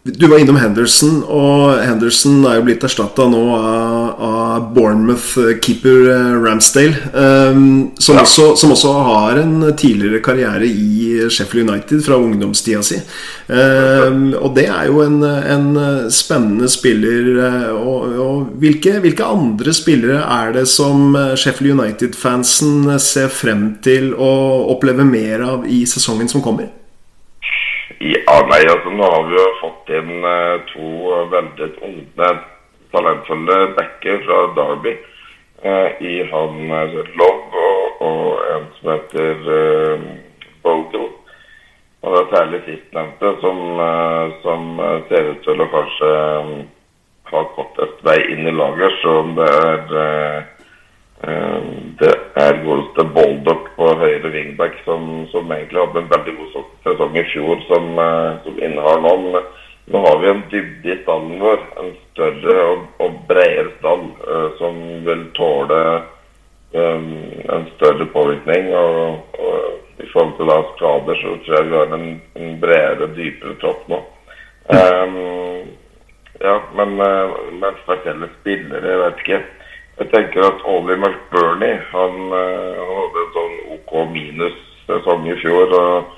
du 0.06 0.26
var 0.26 0.38
innom 0.38 0.56
Henderson, 0.60 1.18
og 1.26 1.80
Henderson 1.82 2.44
er 2.46 2.60
jo 2.60 2.66
blitt 2.68 2.84
erstatta 2.86 3.24
nå 3.30 3.40
av, 3.56 4.20
av 4.22 4.68
Bournemouth-keeper 4.76 6.06
eh, 6.12 6.36
Ramsdale. 6.44 7.10
Um, 7.10 7.90
som, 7.98 8.14
ja. 8.14 8.22
også, 8.22 8.52
som, 8.60 8.74
også, 8.76 8.92
har 9.08 9.40
en 9.42 9.56
tidligere 9.74 10.22
karriere 10.24 10.68
i 10.68 11.26
Sheffield 11.32 11.70
United 11.70 12.04
fra 12.06 12.20
ungdomstida 12.22 12.84
si. 12.86 13.00
Um, 13.48 14.30
og 14.38 14.54
det 14.58 14.68
er 14.70 14.86
jo 14.92 15.02
en, 15.02 15.18
en 15.26 15.68
spennende 16.14 16.70
spiller. 16.70 17.32
Eh, 17.48 17.68
og, 17.74 18.16
og 18.22 18.56
hvilke, 18.62 19.00
hvilke, 19.02 19.26
andre 19.26 19.74
spillere 19.74 20.22
er 20.22 20.54
det 20.60 20.68
som 20.70 21.16
Sheffield 21.34 21.80
United-fansen 21.80 22.92
ser 23.02 23.32
frem 23.32 23.72
til 23.82 24.12
å 24.14 24.32
oppleve 24.76 25.06
mer 25.08 25.42
av 25.50 25.66
i 25.66 25.82
sesongen 25.88 26.30
som 26.30 26.44
kommer? 26.44 26.70
Ja, 27.98 28.46
nei, 28.50 28.60
altså 28.68 28.90
Nå 28.92 29.06
har 29.08 29.22
vi 29.24 29.36
jo 29.38 29.44
fått 29.62 29.90
inn 29.96 30.24
eh, 30.28 30.56
to 30.68 30.88
veldig 31.32 31.68
unge, 31.86 32.26
talentfulle 32.92 33.56
backer 33.78 34.18
fra 34.26 34.40
Derby. 34.58 34.92
Eh, 35.64 36.02
I 36.04 36.16
han 36.28 36.58
uh, 36.68 36.98
Love 37.16 37.62
og, 37.62 38.02
og, 38.04 38.26
en 38.52 38.66
som 38.76 38.90
heter 38.92 39.48
eh, 39.54 40.04
Bogle. 40.66 41.08
Og 42.04 42.12
det 42.12 42.20
er 42.20 42.34
særlig 42.34 42.60
sistnevnte 42.66 43.32
som, 43.40 43.62
som 44.44 44.66
ser 45.08 45.30
ut 45.32 45.40
til 45.42 45.64
å 45.64 45.66
kanskje 45.72 46.10
ha 47.32 47.42
kortest 47.56 48.04
vei 48.06 48.18
inn 48.34 48.44
i 48.46 48.52
laget. 48.54 49.00
Så 49.00 49.14
det 49.40 49.48
er 49.56 50.44
det 51.98 52.12
er 52.36 52.58
godeste 52.64 53.04
Boldock 53.14 53.70
på 53.76 53.86
høyre 54.00 54.30
wingback, 54.32 54.74
som, 54.84 55.26
som, 55.32 55.52
egentlig 55.52 55.80
hadde 55.80 56.02
en 56.02 56.10
veldig 56.10 56.34
god 56.36 56.66
sesong 56.84 57.16
i 57.16 57.24
fjor, 57.32 57.62
som, 57.70 57.88
eh, 57.98 58.32
som 58.44 58.58
innehar 58.60 59.00
nå. 59.00 59.14
Men 59.22 59.46
nå 59.94 60.02
har 60.04 60.18
vi 60.20 60.28
en 60.28 60.42
dybde 60.50 60.92
i 60.92 60.98
stallen 61.02 61.40
vår, 61.40 61.64
en 61.80 61.94
større 62.10 62.58
og, 62.66 62.84
og 63.00 63.16
bredere 63.30 63.72
stall, 63.78 64.04
uh, 64.26 64.48
som 64.58 64.78
vil 65.06 65.22
tåle 65.38 65.80
um, 66.74 67.10
en 67.54 67.68
større 67.76 68.08
påvirkning. 68.10 68.72
Og, 68.74 69.38
og 69.38 70.02
i 70.02 70.08
forhold 70.10 70.34
til 70.36 70.50
da 70.50 70.58
skader, 70.74 71.20
så 71.22 71.36
tror 71.46 71.56
jeg 71.56 71.68
vi 71.70 71.78
har 71.78 71.94
en, 71.94 72.08
en 72.42 72.56
bredere, 72.60 73.12
dypere 73.14 73.54
tropp 73.62 73.86
nå. 73.92 74.02
Um, 74.74 75.70
ja, 76.42 76.56
men, 76.76 76.98
men 76.98 77.78
spesielle 77.84 78.28
spillere, 78.40 78.90
jeg 78.90 79.04
vet 79.04 79.22
ikke. 79.24 79.44
Jeg 79.96 80.10
tenker 80.12 80.44
at 80.44 80.64
Ollie 80.68 80.96
McBurney 81.00 81.78
han, 81.88 82.16
eh, 82.36 82.72
han, 82.78 82.96
hadde 82.98 83.20
en 83.22 83.30
sånn 83.36 83.54
OK 83.78 83.92
minus-sesong 84.12 85.24
i 85.32 85.36
fjor. 85.40 85.72
og 85.72 86.10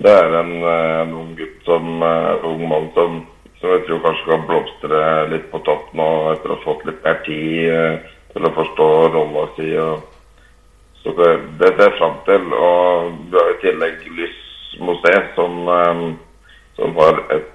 Det 0.00 0.14
er 0.16 0.36
en, 0.38 0.52
eh, 0.64 1.00
en 1.02 1.12
ung 1.12 1.34
gutt 1.36 1.58
som 1.66 2.02
en 2.02 2.46
ung 2.48 2.62
mann 2.70 2.88
som, 2.94 3.18
som, 3.60 3.74
jeg 3.74 3.84
tror 3.84 4.00
kanskje 4.06 4.30
kan 4.30 4.46
blomstre 4.48 5.02
litt 5.34 5.50
på 5.52 5.60
topp 5.68 5.92
nå 5.92 6.08
etter 6.32 6.54
å 6.54 6.56
ha 6.56 6.64
fått 6.64 6.86
litt 6.88 7.04
mer 7.04 7.20
tid 7.28 8.08
til 8.32 8.48
å 8.48 8.54
forstå 8.62 8.88
rolla 9.12 9.44
si. 9.58 9.68
Og, 9.76 10.00
så 11.02 11.12
det, 11.20 11.30
det 11.60 11.74
ser 11.76 11.84
jeg 11.90 11.98
fram 12.00 12.18
til. 12.24 12.48
Og 12.48 13.12
vi 13.28 13.42
har 13.42 13.52
i 13.52 13.60
tillegg 13.60 14.10
Lys 14.16 14.42
Mosé, 14.80 15.16
som, 15.36 15.68
som 16.80 16.96
har 16.96 17.24
et 17.36 17.54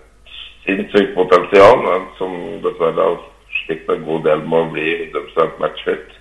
sinnssykt 0.67 1.15
potensial, 1.17 1.87
som 2.21 2.41
dessverre 2.61 3.09
har 3.09 3.21
slitt 3.65 3.89
en 3.89 4.03
god 4.07 4.25
del 4.27 4.43
med 4.47 4.59
å 4.59 4.71
bli 4.73 4.89
100 5.11 5.55
matchfit. 5.61 6.19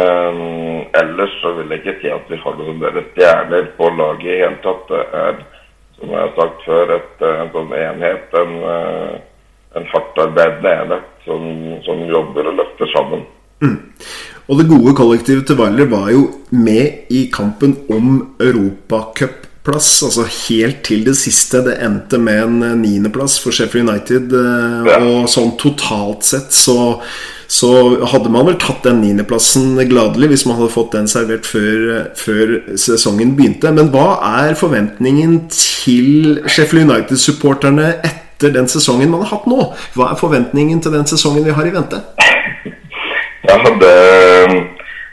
Um, 0.00 0.86
ellers 0.94 1.32
så 1.42 1.50
vil 1.56 1.72
jeg 1.74 1.82
ikke 1.82 1.96
si 2.00 2.12
at 2.14 2.28
vi 2.30 2.38
har 2.38 2.54
noen 2.58 3.00
stjerner 3.10 3.72
på 3.76 3.90
laget 3.98 4.30
i 4.30 4.38
hele 4.44 4.60
tatt. 4.64 4.86
Det 4.88 5.02
er, 5.22 5.42
som 5.98 6.14
jeg 6.14 6.22
har 6.22 6.32
sagt 6.38 6.64
før, 6.68 6.94
et, 6.96 7.26
en 7.26 7.52
sånn 7.56 7.74
enhet. 7.76 8.38
En, 8.40 8.54
eh, 8.76 9.18
en 9.78 9.86
hardtarbeidende 9.90 10.72
enhet 10.84 11.26
som, 11.26 11.44
som, 11.86 12.06
jobber 12.10 12.48
og 12.50 12.56
løfter 12.62 12.90
sammen. 12.94 13.26
Mm. 13.60 13.76
Og 14.48 14.58
det 14.58 14.70
gode 14.70 14.94
kollektivet 14.98 15.46
til 15.46 15.58
Weiler 15.60 15.90
var 15.90 16.08
jo 16.14 16.24
med 16.50 17.12
i 17.12 17.26
kampen 17.34 17.76
om 17.92 18.14
Europacup 18.40 19.49
plass, 19.70 19.90
altså 20.04 20.26
helt 20.48 20.82
til 20.86 21.04
det 21.06 21.16
siste. 21.18 21.62
Det 21.66 21.78
endte 21.84 22.18
med 22.20 22.42
en 22.42 22.62
eh, 22.66 22.78
niendeplass 22.78 23.38
for 23.42 23.54
Sheffield 23.54 23.88
United. 23.88 24.32
Eh, 24.34 24.88
ja. 24.90 24.98
Og 25.04 25.28
sånn 25.30 25.54
totalt 25.60 26.26
sett 26.26 26.54
så, 26.54 27.00
så, 27.50 27.70
hadde 28.10 28.32
man 28.32 28.48
vel 28.48 28.58
tatt 28.60 28.84
den 28.86 29.02
niendeplassen 29.04 29.78
gladelig 29.90 30.32
hvis 30.32 30.46
man 30.48 30.58
hadde 30.60 30.74
fått 30.74 30.96
den 30.96 31.10
servert 31.10 31.46
før, 31.48 31.86
før, 32.18 32.56
sesongen 32.80 33.36
begynte. 33.38 33.72
Men 33.76 33.92
hva 33.94 34.18
er 34.44 34.58
forventningen 34.58 35.44
til 35.54 36.40
Sheffield 36.46 36.90
United-supporterne 36.90 37.94
etter 38.00 38.54
den 38.56 38.68
sesongen 38.70 39.12
man 39.12 39.24
har 39.24 39.36
hatt 39.36 39.48
nå? 39.50 39.70
Hva 39.94 40.12
er 40.12 40.20
forventningen 40.20 40.82
til 40.82 40.96
den 40.96 41.08
sesongen 41.10 41.46
vi 41.46 41.56
har 41.56 41.68
i 41.68 41.76
vente? 41.76 42.02
Ja, 43.48 43.56
det 43.56 43.94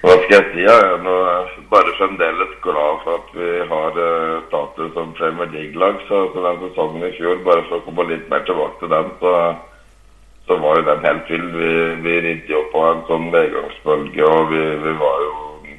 Hva 0.04 0.16
skal 0.20 0.34
jeg 0.36 0.50
si? 0.52 0.66
Ja? 0.68 0.76
Nå 1.02 1.14
bare 1.70 1.96
fremdeles 1.98 2.54
glad 2.62 3.02
for 3.04 3.20
at 3.20 3.34
vi 3.36 3.50
har 3.72 3.98
uh, 4.00 4.44
status 4.48 4.94
som 4.94 5.14
Premier 5.18 5.50
League-lag. 5.52 5.96
Så, 6.08 6.22
så, 6.34 6.44
den 6.46 6.62
sesongen 6.64 7.08
i 7.08 7.16
fjor, 7.18 7.42
bare 7.48 7.66
for 7.70 7.80
å 7.80 7.86
komme 7.88 8.08
litt 8.12 8.30
mer 8.32 8.46
tilbake 8.48 8.80
til 8.82 8.94
den, 8.94 9.12
så, 9.22 9.34
så 10.48 10.60
var 10.64 10.80
jo 10.80 10.88
den 10.88 11.06
helt 11.08 11.34
vill. 11.34 11.50
Vi, 11.58 11.74
vi 12.06 12.16
ridde 12.28 12.56
jo 12.56 12.64
på 12.74 12.86
en 12.92 13.04
sånn 13.10 13.30
nedgangsbølge, 13.36 14.32
og 14.32 14.54
vi, 14.54 14.64
vi 14.86 14.96
var 15.02 15.22
jo 15.26 15.36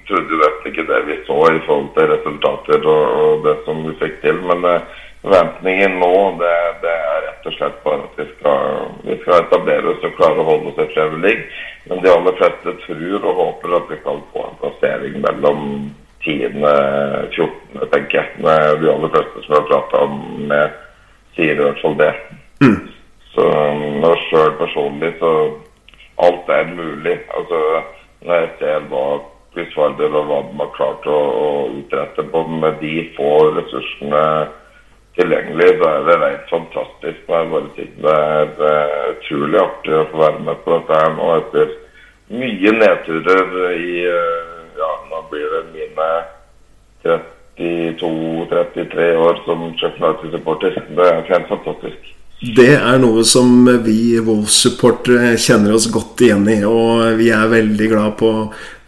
trodde 0.09 0.33
jo 0.33 0.39
nesten 0.41 0.71
ikke 0.73 0.87
det 0.89 0.99
vi 1.05 1.17
så 1.27 1.37
i 1.53 1.59
forhold 1.67 1.91
til 1.97 2.07
resultater 2.15 2.87
og, 2.89 3.03
og 3.21 3.43
det 3.45 3.57
som 3.67 3.83
vi 3.85 3.97
fikk 4.01 4.23
til. 4.25 4.41
Men 4.49 4.65
uh, 4.65 5.05
forventningen 5.29 5.99
nå 5.99 6.15
det, 6.39 6.57
det, 6.83 6.93
er 7.13 7.23
rett 7.27 7.47
og 7.49 7.57
slett 7.57 7.79
bare 7.85 8.07
at 8.07 8.17
vi 8.17 8.27
skal, 8.31 8.87
vi 9.05 9.17
skal 9.23 9.43
etablere 9.43 9.93
oss 9.93 10.07
og 10.09 10.17
klare 10.17 10.41
å 10.41 10.47
holde 10.49 10.73
oss 10.73 10.81
i 10.81 10.89
Premier 10.95 11.25
League. 11.25 11.47
Men 11.89 12.03
de 12.05 12.13
aller 12.13 12.37
fleste 12.41 12.77
tror 12.87 13.27
og 13.29 13.41
håper 13.43 13.77
at 13.79 13.91
vi 13.93 13.99
kan 14.05 14.23
få 14.33 14.45
en 14.47 14.61
plassering 14.63 15.19
mellom 15.25 15.65
10. 16.25 16.65
og 16.65 17.37
14., 17.37 17.89
tenker 17.93 18.21
jeg. 18.21 18.29
Med 18.45 18.83
de 18.83 18.93
aller 18.93 19.13
fleste 19.15 19.45
som 19.45 19.55
jeg 19.55 19.61
har 19.61 19.71
prata 19.73 20.05
med, 20.53 20.79
sier 21.37 21.55
i 21.55 21.65
hvert 21.67 21.83
fall 21.85 21.99
det. 22.01 22.13
Mm. 22.65 22.79
Så 23.35 23.49
når 24.05 24.23
sjøl 24.29 24.55
personlig 24.63 25.13
så 25.21 25.33
alt 26.25 26.55
er 26.57 26.73
mulig. 26.73 27.19
Altså 27.37 27.65
når 28.25 28.41
jeg 28.41 28.55
ser 28.63 28.89
hva 28.93 29.09
Quizfarder 29.55 30.13
og 30.13 30.27
hva 30.29 30.39
de 30.45 30.59
har 30.61 30.73
klart 30.77 31.07
å, 31.09 31.19
å 31.19 31.47
utrette 31.81 32.25
på 32.33 32.43
med 32.61 32.81
de 32.83 32.95
få 33.17 33.31
ressursene 33.57 34.25
tilgjengelig, 35.19 35.71
Da 35.81 35.89
er 35.99 36.03
det 36.07 36.17
rent 36.23 36.51
fantastisk. 36.51 37.21
Jeg 37.29 37.51
bare 37.53 37.69
sier 37.77 37.93
det 38.05 38.15
er 38.71 39.15
utrolig 39.15 39.61
artig 39.61 39.95
å 39.99 40.09
få 40.13 40.17
være 40.25 40.41
med 40.47 40.57
på 40.65 40.69
dette 40.77 40.93
her 41.03 41.11
nå 41.17 41.27
etter 41.37 41.67
mye 42.39 42.71
nedturer 42.83 43.47
i 43.75 44.05
eh, 44.05 44.45
Ja, 44.79 44.91
nå 45.11 45.19
blir 45.31 45.49
det 45.57 45.63
mine 45.75 46.09
32-33 47.59 49.09
år 49.19 49.35
som 49.47 49.59
Sheffield 49.81 50.05
United-supporter. 50.05 50.73
Det 50.95 51.05
er 51.09 51.27
helt 51.33 51.49
fantastisk. 51.51 52.15
Det 52.39 52.77
er 52.77 53.01
noe 53.03 53.25
som 53.27 53.67
vi 53.83 54.15
Wolf-supportere 54.23 55.33
kjenner 55.43 55.75
oss 55.75 55.89
godt 55.91 56.23
igjen 56.23 56.47
i. 56.47 56.61
Og 56.63 57.19
vi 57.19 57.33
er 57.35 57.51
veldig 57.51 57.89
glad 57.91 58.15
på, 58.21 58.31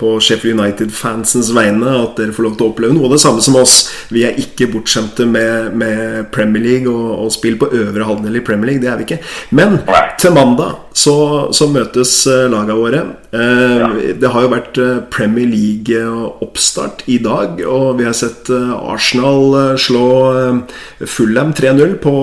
på 0.00 0.16
Sheffield 0.24 0.58
United-fansens 0.58 1.52
vegne 1.56 1.92
at 2.00 2.18
dere 2.18 2.34
får 2.36 2.46
lov 2.46 2.56
til 2.56 2.66
å 2.66 2.72
oppleve 2.72 2.96
noe 2.96 3.10
av 3.10 3.16
det 3.16 3.22
samme 3.22 3.44
som 3.44 3.58
oss. 3.60 3.78
Vi 4.10 4.24
er 4.26 4.38
ikke 4.40 4.70
bortskjemte 4.72 5.28
med, 5.28 5.76
med 5.78 6.30
Premier 6.34 6.64
League 6.64 6.90
og, 6.90 7.26
og 7.26 7.34
spill 7.34 7.58
på 7.60 7.70
øvre 7.70 8.08
halvdel 8.08 8.40
i 8.40 8.44
Premier 8.46 8.72
League. 8.72 8.84
Det 8.84 8.92
er 8.92 9.00
vi 9.00 9.08
ikke. 9.08 9.20
Men 9.56 9.80
til 10.20 10.34
mandag 10.36 10.78
så, 10.96 11.16
så 11.54 11.68
møtes 11.70 12.14
eh, 12.28 12.48
laga 12.50 12.76
våre. 12.76 13.04
Eh, 13.30 14.14
det 14.18 14.30
har 14.32 14.44
jo 14.44 14.50
vært 14.50 14.78
eh, 14.82 14.98
Premier 15.12 15.46
League-oppstart 15.46 17.04
i 17.12 17.20
dag, 17.22 17.60
og 17.62 18.00
vi 18.00 18.08
har 18.08 18.16
sett 18.16 18.50
Arsenal 18.50 19.78
slå 19.78 20.06
Fulham 21.06 21.54
3-0 21.56 21.96
på, 22.02 22.14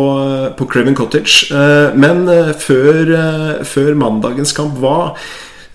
på 0.59 0.69
Creven 0.71 0.97
Cottage. 0.97 1.47
Eh, 1.53 1.95
men 1.95 2.25
før, 2.59 3.13
før 3.67 3.93
mandagens 3.99 4.55
kamp, 4.57 4.81
hva, 4.83 5.13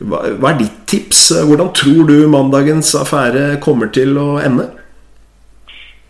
hva, 0.00 0.22
hva 0.40 0.52
er 0.52 0.60
ditt 0.62 0.78
tips? 0.90 1.24
Hvordan 1.48 1.72
tror 1.76 2.06
du 2.08 2.16
mandagens 2.30 2.94
affære 2.98 3.58
kommer 3.64 3.92
til 3.94 4.16
å 4.18 4.38
ende? 4.42 4.68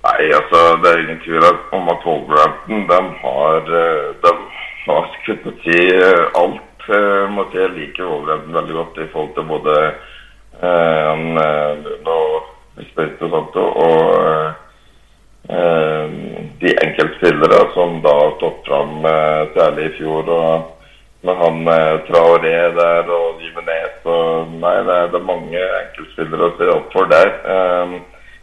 Nei, 0.02 0.32
altså, 0.34 0.62
det 0.82 0.90
er 0.90 1.02
ingen 1.04 1.20
tvil 1.22 1.44
om 1.78 1.90
at 1.92 2.06
Wolverhampton 2.06 2.86
de 2.88 3.00
har, 3.22 3.68
eh, 3.82 4.08
de 4.22 4.32
har 4.86 5.10
jeg 5.26 5.54
si, 5.64 5.78
eh, 5.94 6.24
alt. 6.34 6.88
eh, 6.88 7.28
Måtte 7.30 7.60
jeg 7.60 7.74
liker 7.76 8.10
Wolverhampton 8.10 8.56
veldig 8.58 8.74
godt 8.80 8.98
i 8.98 9.10
forhold 9.12 9.34
til 9.36 9.46
både 9.52 9.76
eh, 9.86 11.02
han 11.06 11.38
eh, 11.38 11.92
Espirito 12.82 13.28
Santo 13.30 13.62
og 13.86 14.26
eh, 14.26 14.52
eh, 15.48 16.06
de 16.60 16.74
enkeltspillere 16.86 17.64
som 17.74 18.00
da 18.02 18.12
har 18.18 18.36
stått 18.40 18.66
fram 18.66 19.04
eh, 19.04 19.42
særlig 19.54 19.90
i 19.90 19.96
fjor. 20.00 20.28
og 20.28 20.72
med 21.22 21.36
han 21.36 21.68
eh, 21.68 22.00
Traoré 22.08 22.56
der 22.74 23.10
og 23.10 23.31
Og 24.04 24.56
Nei, 24.62 24.76
det 24.86 24.96
er, 24.96 25.12
det 25.12 25.20
er 25.20 25.28
mange 25.28 25.62
enkeltspillere 25.82 26.48
å 26.48 26.56
se 26.58 26.68
opp 26.72 26.90
for 26.94 27.10
der. 27.10 27.30
Eh, 27.54 27.94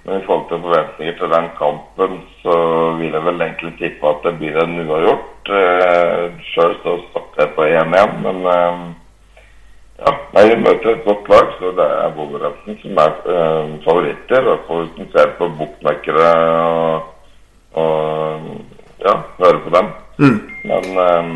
men 0.05 0.21
i 0.21 0.25
forhold 0.25 0.47
til 0.49 0.61
forventninger 0.63 1.17
til 1.19 1.33
den 1.33 1.49
kampen, 1.57 2.21
så 2.41 2.55
vil 2.99 3.13
jeg 3.13 3.25
vel 3.25 3.43
egentlig 3.45 3.73
tippe 3.81 4.09
at 4.09 4.23
det 4.25 4.37
blir 4.39 4.55
en 4.63 4.79
uavgjort. 4.85 5.51
Eh, 5.59 6.23
Sjøl 6.53 6.75
så 6.83 6.95
satte 7.13 7.43
jeg 7.43 7.53
på 7.57 7.67
1-1, 7.67 8.15
men 8.23 8.39
eh, 8.53 8.81
ja, 9.99 10.13
nei, 10.35 10.45
vi 10.47 10.55
møter 10.63 10.93
et 10.93 11.03
godt 11.03 11.27
lag, 11.27 11.51
så 11.59 11.73
det 11.75 11.87
er 11.97 12.13
Wolverhampton 12.15 12.77
som 12.81 13.01
er 13.03 13.17
eh, 13.35 13.73
favoritter. 13.83 14.47
Og 14.53 14.71
man 14.71 15.11
ser 15.15 15.33
på 15.39 15.49
bokmekkere 15.59 16.29
og, 16.63 17.09
og 17.83 18.47
ja, 19.03 19.17
hører 19.41 19.59
på 19.65 19.75
dem. 19.75 19.91
Men 20.71 20.89
eh, 21.03 21.35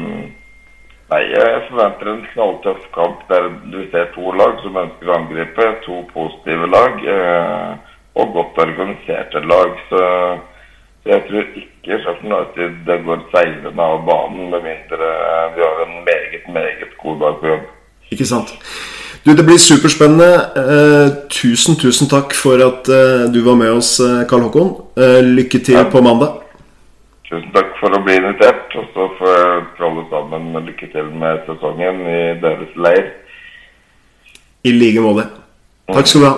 nei, 1.14 1.24
jeg 1.30 1.66
forventer 1.70 2.10
en 2.10 2.24
knalltøff 2.34 2.86
kamp 2.96 3.22
der 3.30 3.50
du 3.70 3.84
ser 3.92 4.10
to 4.16 4.34
lag 4.38 4.58
som 4.64 4.80
ønsker 4.82 5.12
å 5.12 5.18
angripe. 5.20 5.68
To 5.86 6.02
positive 6.14 6.70
lag 6.74 7.06
eh, 7.16 7.70
og 8.18 8.34
godt 8.38 8.60
organiserte 8.66 9.44
lag. 9.46 9.78
Så 9.90 10.02
jeg 11.06 11.26
tror 11.28 11.46
ikke 11.62 12.00
Sheffield 12.00 12.32
United 12.32 12.76
det 12.88 13.00
går 13.06 13.24
seilende 13.34 13.88
av 13.94 14.04
banen, 14.08 14.50
med 14.54 14.66
mindre 14.66 15.14
vi 15.56 15.66
har 15.66 15.86
en 15.86 15.96
meget, 16.08 16.46
meget 16.58 16.98
god 17.04 17.24
dag 17.26 17.40
på 17.42 17.54
jobb. 17.54 17.72
Ikke 18.12 18.28
sant? 18.30 18.54
Du, 19.26 19.32
Det 19.36 19.46
blir 19.46 19.58
superspennende. 19.58 20.32
Eh, 20.62 21.10
tusen, 21.32 21.76
tusen 21.80 22.10
takk 22.12 22.36
for 22.36 22.60
at 22.60 22.90
eh, 22.92 23.28
du 23.34 23.40
var 23.46 23.56
med 23.56 23.72
oss, 23.72 24.00
eh, 24.04 24.24
Karl 24.30 24.48
Håkon. 24.48 24.74
Eh, 25.00 25.22
lykke 25.24 25.64
til 25.64 25.86
på 25.92 26.02
mandag. 26.04 26.43
Tusen 27.30 27.52
takk 27.56 27.78
for 27.80 27.96
å 27.96 28.02
bli 28.04 28.18
invitert, 28.20 28.74
og 28.76 28.90
så 28.94 29.06
får 29.18 29.36
jeg 29.38 29.60
for 29.78 29.90
alle 29.90 30.08
sammen 30.12 30.66
lykke 30.68 30.90
til 30.92 31.12
med 31.22 31.46
sesongen 31.48 32.02
i 32.04 32.24
deres 32.44 32.74
leir. 32.76 33.14
I 34.64 34.74
like 34.76 35.04
måte. 35.04 35.30
Takk 35.92 36.10
skal 36.10 36.24
du 36.24 36.28
ha. 36.28 36.36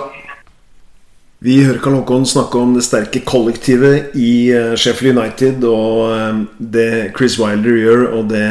Vi 1.46 1.58
hører 1.66 1.82
Karl 1.82 1.98
Håkon 1.98 2.24
snakke 2.26 2.58
om 2.58 2.72
det 2.74 2.82
sterke 2.86 3.20
kollektivet 3.28 4.14
i 4.18 4.48
eh, 4.54 4.72
Sheffield 4.78 5.18
United. 5.18 5.66
Og 5.68 6.14
eh, 6.14 6.40
det 6.58 6.88
Chris 7.18 7.36
Wilder 7.38 7.76
gjør, 7.76 8.06
og 8.16 8.30
det 8.32 8.46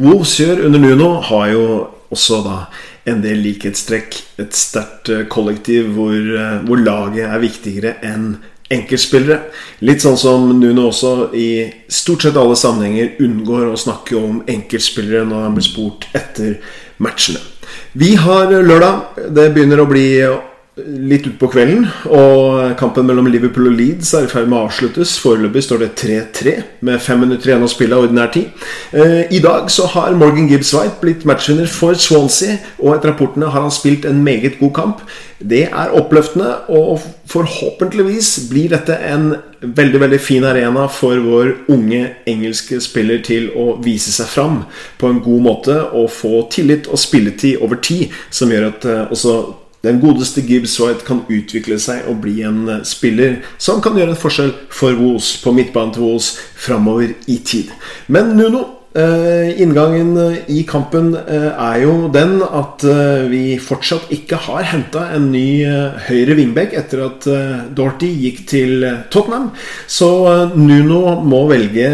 Wolves 0.00 0.38
gjør 0.40 0.64
under 0.66 0.82
Nuno, 0.82 1.10
har 1.28 1.52
jo 1.52 1.66
også 2.14 2.40
da 2.46 2.56
en 3.10 3.20
del 3.22 3.44
likhetstrekk. 3.44 4.16
Et 4.40 4.56
sterkt 4.56 5.12
eh, 5.12 5.26
kollektiv 5.30 5.92
hvor, 5.98 6.16
hvor 6.64 6.80
laget 6.80 7.28
er 7.28 7.44
viktigere 7.44 7.96
enn 8.06 8.36
enkeltspillere. 8.72 9.40
Litt 9.84 10.04
sånn 10.04 10.16
som 10.18 10.48
Nuno 10.58 10.88
også 10.88 11.30
i 11.36 11.48
stort 11.92 12.24
sett 12.24 12.38
alle 12.40 12.56
sammenhenger 12.56 13.18
unngår 13.24 13.72
å 13.72 13.80
snakke 13.80 14.16
om 14.18 14.40
enkeltspillere 14.48 15.26
når 15.28 15.46
han 15.48 15.58
blir 15.58 15.68
spurt 15.68 16.08
etter 16.16 16.56
matchene. 17.04 17.42
Vi 17.92 18.14
har 18.18 18.50
lørdag. 18.50 19.20
Det 19.34 19.50
begynner 19.54 19.82
å 19.82 19.88
bli 19.90 20.08
litt 20.82 21.26
utpå 21.28 21.46
kvelden, 21.52 21.84
og 22.10 22.72
kampen 22.80 23.06
mellom 23.06 23.28
Liverpool 23.30 23.68
og 23.70 23.76
Leeds 23.78 24.10
er 24.18 24.26
i 24.26 24.30
ferd 24.30 24.48
med 24.50 24.58
å 24.58 24.64
avsluttes. 24.66 25.12
Foreløpig 25.22 25.62
står 25.62 25.84
det 25.84 25.90
3-3 26.00 26.54
med 26.88 27.02
fem 27.02 27.22
minutter 27.22 27.52
igjen 27.52 27.62
å 27.62 27.70
spille 27.70 27.94
av 27.94 28.08
ordinær 28.08 28.32
tid. 28.34 28.50
Eh, 28.90 29.30
I 29.30 29.40
dag 29.44 29.70
så 29.70 29.86
har 29.94 30.18
Morgan 30.18 30.50
Gibbs 30.50 30.74
White 30.74 30.98
blitt 31.02 31.22
matchvinner 31.30 31.70
for 31.70 31.94
Swansea, 31.94 32.58
og 32.82 32.96
etter 32.96 33.12
rapportene 33.12 33.52
har 33.54 33.68
han 33.68 33.74
spilt 33.74 34.08
en 34.10 34.24
meget 34.26 34.58
god 34.58 34.74
kamp. 34.74 35.06
Det 35.38 35.68
er 35.68 35.94
oppløftende, 35.94 36.50
og 36.74 37.06
forhåpentligvis 37.30 38.34
blir 38.50 38.74
dette 38.74 38.98
en 38.98 39.36
veldig 39.64 40.00
veldig 40.02 40.20
fin 40.20 40.44
arena 40.44 40.88
for 40.90 41.22
vår 41.22 41.54
unge 41.72 42.02
engelske 42.28 42.82
spiller 42.82 43.22
til 43.24 43.52
å 43.56 43.76
vise 43.84 44.10
seg 44.12 44.26
fram 44.28 44.64
på 44.98 45.08
en 45.08 45.22
god 45.24 45.44
måte 45.46 45.78
og 45.94 46.10
få 46.12 46.48
tillit 46.52 46.90
og 46.90 47.00
spilletid 47.00 47.62
over 47.62 47.78
tid, 47.78 48.10
som 48.34 48.50
gjør 48.50 48.72
at 48.74 48.90
eh, 48.90 49.04
også 49.14 49.36
den 49.84 50.00
godeste 50.00 50.40
Gibbs 50.40 50.78
White 50.80 51.04
kan 51.06 51.24
utvikle 51.28 51.78
seg 51.82 52.08
og 52.10 52.22
bli 52.24 52.40
en 52.46 52.64
eh, 52.70 52.84
spiller 52.88 53.42
som 53.60 53.82
kan 53.84 53.98
gjøre 53.98 54.14
en 54.14 54.22
forskjell 54.22 54.54
for 54.72 54.96
Wolves 54.96 55.36
på 55.44 55.52
midtbanen 55.54 55.92
til 55.94 56.06
Wolves 56.06 56.34
framover 56.56 57.12
i 57.28 57.36
tid. 57.44 57.72
Men 58.08 58.32
Nuno, 58.38 58.62
eh, 58.96 59.50
inngangen 59.60 60.14
i 60.48 60.62
kampen 60.68 61.10
eh, 61.18 61.50
er 61.52 61.82
jo 61.82 62.08
den 62.14 62.38
at 62.46 62.84
vi 63.28 63.58
fortsatt 63.60 64.12
ikke 64.14 64.38
har 64.46 64.64
henta 64.70 65.04
en 65.16 65.28
ny 65.32 65.64
høyre 66.06 66.36
wingback 66.38 66.72
etter 66.78 67.04
at 67.04 67.28
Dorty 67.76 68.08
gikk 68.22 68.44
til 68.48 68.86
Tottenham. 69.12 69.50
Så 69.86 70.08
Nuno 70.56 71.18
må 71.24 71.44
velge 71.50 71.90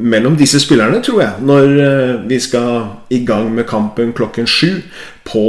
mellom 0.00 0.38
disse 0.40 0.62
spillerne, 0.62 1.02
tror 1.04 1.20
jeg, 1.26 1.44
når 1.44 2.24
vi 2.30 2.40
skal 2.40 3.12
i 3.12 3.20
gang 3.28 3.52
med 3.52 3.68
kampen 3.68 4.14
klokken 4.16 4.48
sju 4.48 4.80
på 5.28 5.44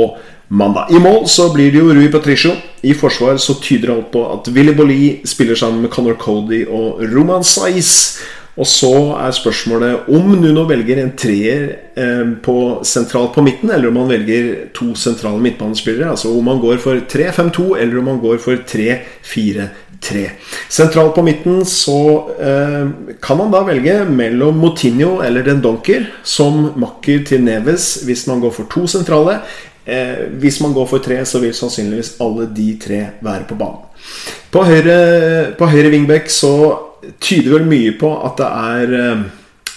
mandag. 0.52 0.88
I 0.92 1.00
mål 1.00 1.28
så 1.32 1.48
blir 1.54 1.72
det 1.72 1.80
jo 1.80 1.94
Rui 1.96 2.10
Patricio. 2.12 2.52
I 2.82 2.94
forsvar 2.98 3.38
så 3.40 3.56
tyder 3.64 3.94
alt 3.94 4.12
på 4.12 4.26
at 4.34 4.52
Willy 4.52 4.74
Bolli 4.76 5.22
spiller 5.26 5.56
sammen 5.56 5.82
med 5.86 5.92
Conor 5.94 6.18
Cody 6.20 6.66
og 6.68 7.00
Roman 7.14 7.44
Saiz. 7.44 8.20
Og 8.60 8.68
så 8.68 8.92
er 9.16 9.32
spørsmålet 9.32 10.10
om 10.12 10.34
Nuno 10.36 10.66
velger 10.68 11.00
en 11.00 11.14
treer 11.16 11.62
eh, 11.96 12.34
på 12.44 12.56
sentralt 12.84 13.32
på 13.38 13.46
midten, 13.46 13.72
eller 13.72 13.88
om 13.88 14.02
han 14.02 14.12
velger 14.12 14.50
to 14.76 14.92
sentrale 15.00 15.40
midtbanespillere. 15.40 16.12
Altså 16.12 16.34
om 16.36 16.52
han 16.52 16.60
går 16.60 16.82
for 16.84 17.00
3-5-2, 17.00 17.70
eller 17.80 18.02
om 18.02 18.12
han 18.12 18.20
går 18.20 18.44
for 18.44 18.60
3-4-3. 18.68 20.28
Sentralt 20.68 21.16
på 21.16 21.24
midten 21.24 21.64
så 21.64 22.02
eh, 22.44 22.92
kan 23.24 23.40
han 23.40 23.56
da 23.56 23.64
velge 23.72 24.02
mellom 24.12 24.60
Motinho 24.60 25.22
eller 25.24 25.48
Den 25.48 25.64
Donker 25.64 26.10
som 26.28 26.74
makker 26.82 27.24
til 27.32 27.46
Neves 27.48 28.02
hvis 28.04 28.28
man 28.28 28.44
går 28.44 28.52
for 28.58 28.68
to 28.74 28.84
sentrale, 28.90 29.40
Eh, 29.86 30.28
hvis 30.42 30.62
man 30.62 30.74
går 30.74 30.88
for 30.90 31.04
tre, 31.04 31.20
så 31.26 31.42
vil 31.42 31.56
sannsynligvis 31.58 32.16
alle 32.22 32.48
de 32.54 32.70
tre 32.82 33.02
være 33.22 33.48
på 33.50 33.58
banen. 33.60 33.88
På 34.52 34.66
høyre, 34.68 35.54
på 35.58 35.70
høyre 35.72 35.92
wingback 35.94 36.30
så 36.34 36.54
tyder 37.22 37.56
vel 37.56 37.70
mye 37.70 37.94
på 37.98 38.12
at 38.26 38.42
det 38.42 38.50
er 38.50 38.96
eh, 39.00 39.28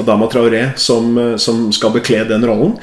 Adama 0.03 0.27
Traoré 0.27 0.67
som, 0.81 1.15
som 1.39 1.69
skal 1.73 1.93
bekle 1.95 2.25
den 2.29 2.45
rollen. 2.49 2.75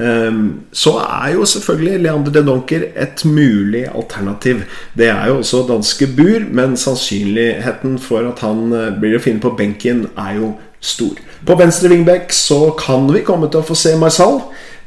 Eh, 0.00 0.32
så 0.72 0.94
er 1.02 1.34
jo 1.34 1.44
selvfølgelig 1.48 2.00
Leander 2.04 2.32
de 2.32 2.44
Donker 2.46 2.86
et 2.94 3.24
mulig 3.24 3.84
alternativ. 3.88 4.64
Det 4.96 5.10
er 5.12 5.28
jo 5.28 5.40
også 5.42 5.66
danske 5.68 6.08
bur, 6.16 6.46
men 6.50 6.76
sannsynligheten 6.76 7.98
for 8.00 8.30
at 8.30 8.40
han 8.46 8.72
eh, 8.72 8.90
blir 9.00 9.18
å 9.18 9.22
finne 9.22 9.42
på 9.42 9.54
benken, 9.58 10.06
er 10.16 10.38
jo 10.40 10.54
stor. 10.80 11.18
På 11.46 11.56
venstre 11.60 11.90
wingback 11.92 12.32
så 12.32 12.70
kan 12.78 13.08
vi 13.12 13.24
komme 13.26 13.50
til 13.50 13.60
å 13.60 13.66
få 13.66 13.76
se 13.76 13.96
Marsal. 14.00 14.40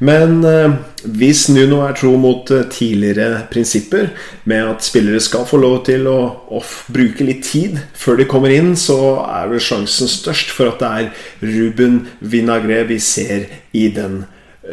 Men 0.03 0.43
eh, 0.43 0.73
hvis 1.15 1.45
Nuno 1.53 1.83
er 1.85 1.95
tro 1.95 2.13
mot 2.19 2.49
eh, 2.51 2.65
tidligere 2.71 3.45
prinsipper, 3.51 4.09
med 4.49 4.73
at 4.73 4.85
spillere 4.85 5.21
skal 5.23 5.45
få 5.47 5.59
lov 5.61 5.83
til 5.87 6.09
å, 6.11 6.17
å, 6.51 6.61
bruke 6.91 7.23
litt 7.27 7.45
tid 7.47 7.79
før 7.95 8.19
de 8.19 8.27
kommer 8.27 8.51
inn, 8.51 8.73
så 8.79 8.97
er 9.23 9.51
vel 9.53 9.63
sjansen 9.63 10.11
størst 10.11 10.51
for 10.55 10.73
at 10.73 10.83
det 10.83 10.91
er 10.91 11.53
Ruben 11.53 12.01
Vinagre 12.19 12.83
vi 12.89 12.99
ser 13.03 13.47
i 13.71 13.87
den 13.95 14.23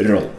rollen. 0.01 0.35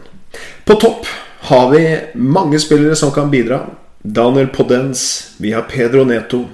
På 0.64 0.76
topp 0.80 1.08
har 1.48 1.70
vi 1.72 1.84
mange 2.14 2.60
spillere 2.62 2.96
som 2.96 3.12
kan 3.14 3.32
bidra. 3.32 3.64
Daniel 4.02 4.48
Podens, 4.52 5.34
vi 5.38 5.52
har 5.54 5.68
Pedro 5.70 6.04
Neto, 6.08 6.46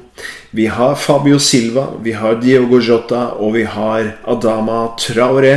vi 0.51 0.67
har 0.67 0.97
Fabio 1.01 1.39
Silva, 1.39 1.87
vi 2.03 2.13
har 2.13 2.41
Diogo 2.43 2.81
Jota, 2.81 3.29
og 3.39 3.55
vi 3.57 3.65
har 3.69 4.15
Adama 4.29 4.95
Traoré. 5.01 5.55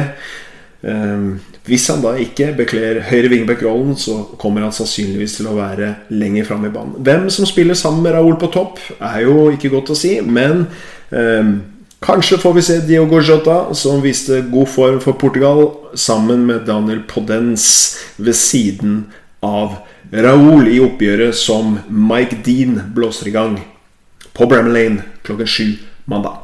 Um, 0.82 1.36
hvis 1.70 1.84
han 1.91 2.02
da 2.02 2.15
ikke 2.17 2.48
bekler 2.58 3.04
høyre 3.06 3.30
wingback-rollen, 3.30 3.94
så 4.02 4.24
kommer 4.41 4.65
han 4.65 4.74
sannsynligvis 4.74 5.36
til 5.38 5.52
å 5.52 5.58
være 5.60 5.91
lenger 6.10 6.48
fram 6.48 6.65
i 6.65 6.72
banen. 6.74 6.96
Hvem 7.06 7.28
som 7.34 7.46
spiller 7.46 7.78
sammen 7.78 8.02
med 8.06 8.15
Raúl 8.15 8.39
på 8.41 8.50
topp, 8.54 8.82
er 8.98 9.22
jo 9.28 9.52
ikke 9.54 9.70
godt 9.76 9.94
å 9.94 9.98
si, 9.98 10.15
men 10.26 10.65
eh, 11.13 11.54
kanskje 12.02 12.41
får 12.41 12.58
vi 12.58 12.65
se 12.65 12.80
Diogo 12.88 13.22
Jota, 13.22 13.60
som 13.78 14.02
viste 14.02 14.41
god 14.50 14.74
form 14.74 15.00
for 15.06 15.22
Portugal, 15.22 15.67
sammen 15.94 16.48
med 16.50 16.65
Daniel 16.65 17.06
Podens 17.06 17.67
ved 18.17 18.39
siden 18.41 19.04
av 19.46 19.84
Raúl 20.12 20.65
i 20.67 20.82
oppgjøret 20.82 21.38
som 21.38 21.78
Mike 21.88 22.41
Dean 22.46 22.80
blåser 22.96 23.30
i 23.30 23.36
gang 23.38 23.60
på 24.34 24.50
Bramall 24.50 24.74
Lane 24.76 25.06
klokken 25.22 25.48
sju 25.48 25.67
mandag. 26.10 26.41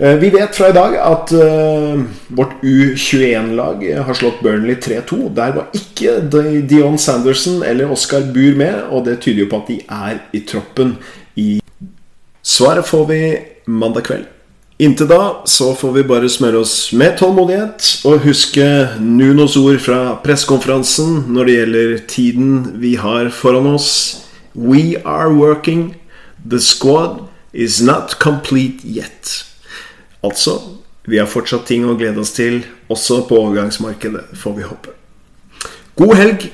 Eh, 0.00 0.14
vi 0.16 0.30
vet 0.30 0.56
fra 0.56 0.70
i 0.70 0.72
dag 0.72 0.94
at 0.96 1.32
uh, 1.36 2.00
vårt 2.32 2.62
U21-lag 2.64 3.82
har 4.06 4.16
slått 4.16 4.38
Burnley 4.40 4.78
3-2. 4.80 5.26
Der 5.36 5.52
var 5.52 5.66
ikke 5.76 6.14
Dion 6.64 6.96
Sanderson 6.98 7.60
eller 7.62 7.92
Oscar 7.92 8.24
Buhr 8.32 8.56
med, 8.56 8.78
og 8.88 9.04
det 9.04 9.18
tyder 9.20 9.42
jo 9.44 9.50
på 9.50 9.60
at 9.60 9.68
de 9.68 9.76
er 9.84 10.22
i 10.32 10.40
troppen 10.48 10.94
i 11.36 11.58
Svaret 12.40 12.88
får 12.88 13.04
vi 13.10 13.18
mandag 13.68 14.06
kveld. 14.08 14.24
Inntil 14.80 15.10
da 15.10 15.20
så 15.44 15.74
får 15.76 15.92
vi 15.98 16.06
bare 16.08 16.32
smøre 16.32 16.62
oss 16.64 16.94
med 16.96 17.18
tålmodighet 17.20 17.90
og 18.08 18.24
huske 18.24 18.64
Nunos 19.04 19.58
ord 19.60 19.82
fra 19.84 20.00
pressekonferansen 20.24 21.26
når 21.28 21.44
det 21.44 21.58
gjelder 21.58 21.94
tiden 22.08 22.54
vi 22.80 22.94
har 22.96 23.28
foran 23.28 23.68
oss. 23.74 24.24
We 24.56 24.96
are 25.04 25.28
working. 25.28 26.00
The 26.40 26.64
squad 26.64 27.26
is 27.52 27.82
not 27.84 28.16
complete 28.16 28.80
yet. 28.88 29.49
Altså, 30.26 30.56
vi 31.08 31.18
har 31.18 31.28
fortsatt 31.30 31.66
ting 31.70 31.86
å 31.88 31.96
glede 31.98 32.20
oss 32.20 32.34
til, 32.36 32.62
også 32.92 33.22
på 33.28 33.38
overgangsmarkedet, 33.40 34.26
får 34.36 34.58
vi 34.58 34.66
håpe. 34.68 34.96
God 36.00 36.16
helg! 36.18 36.50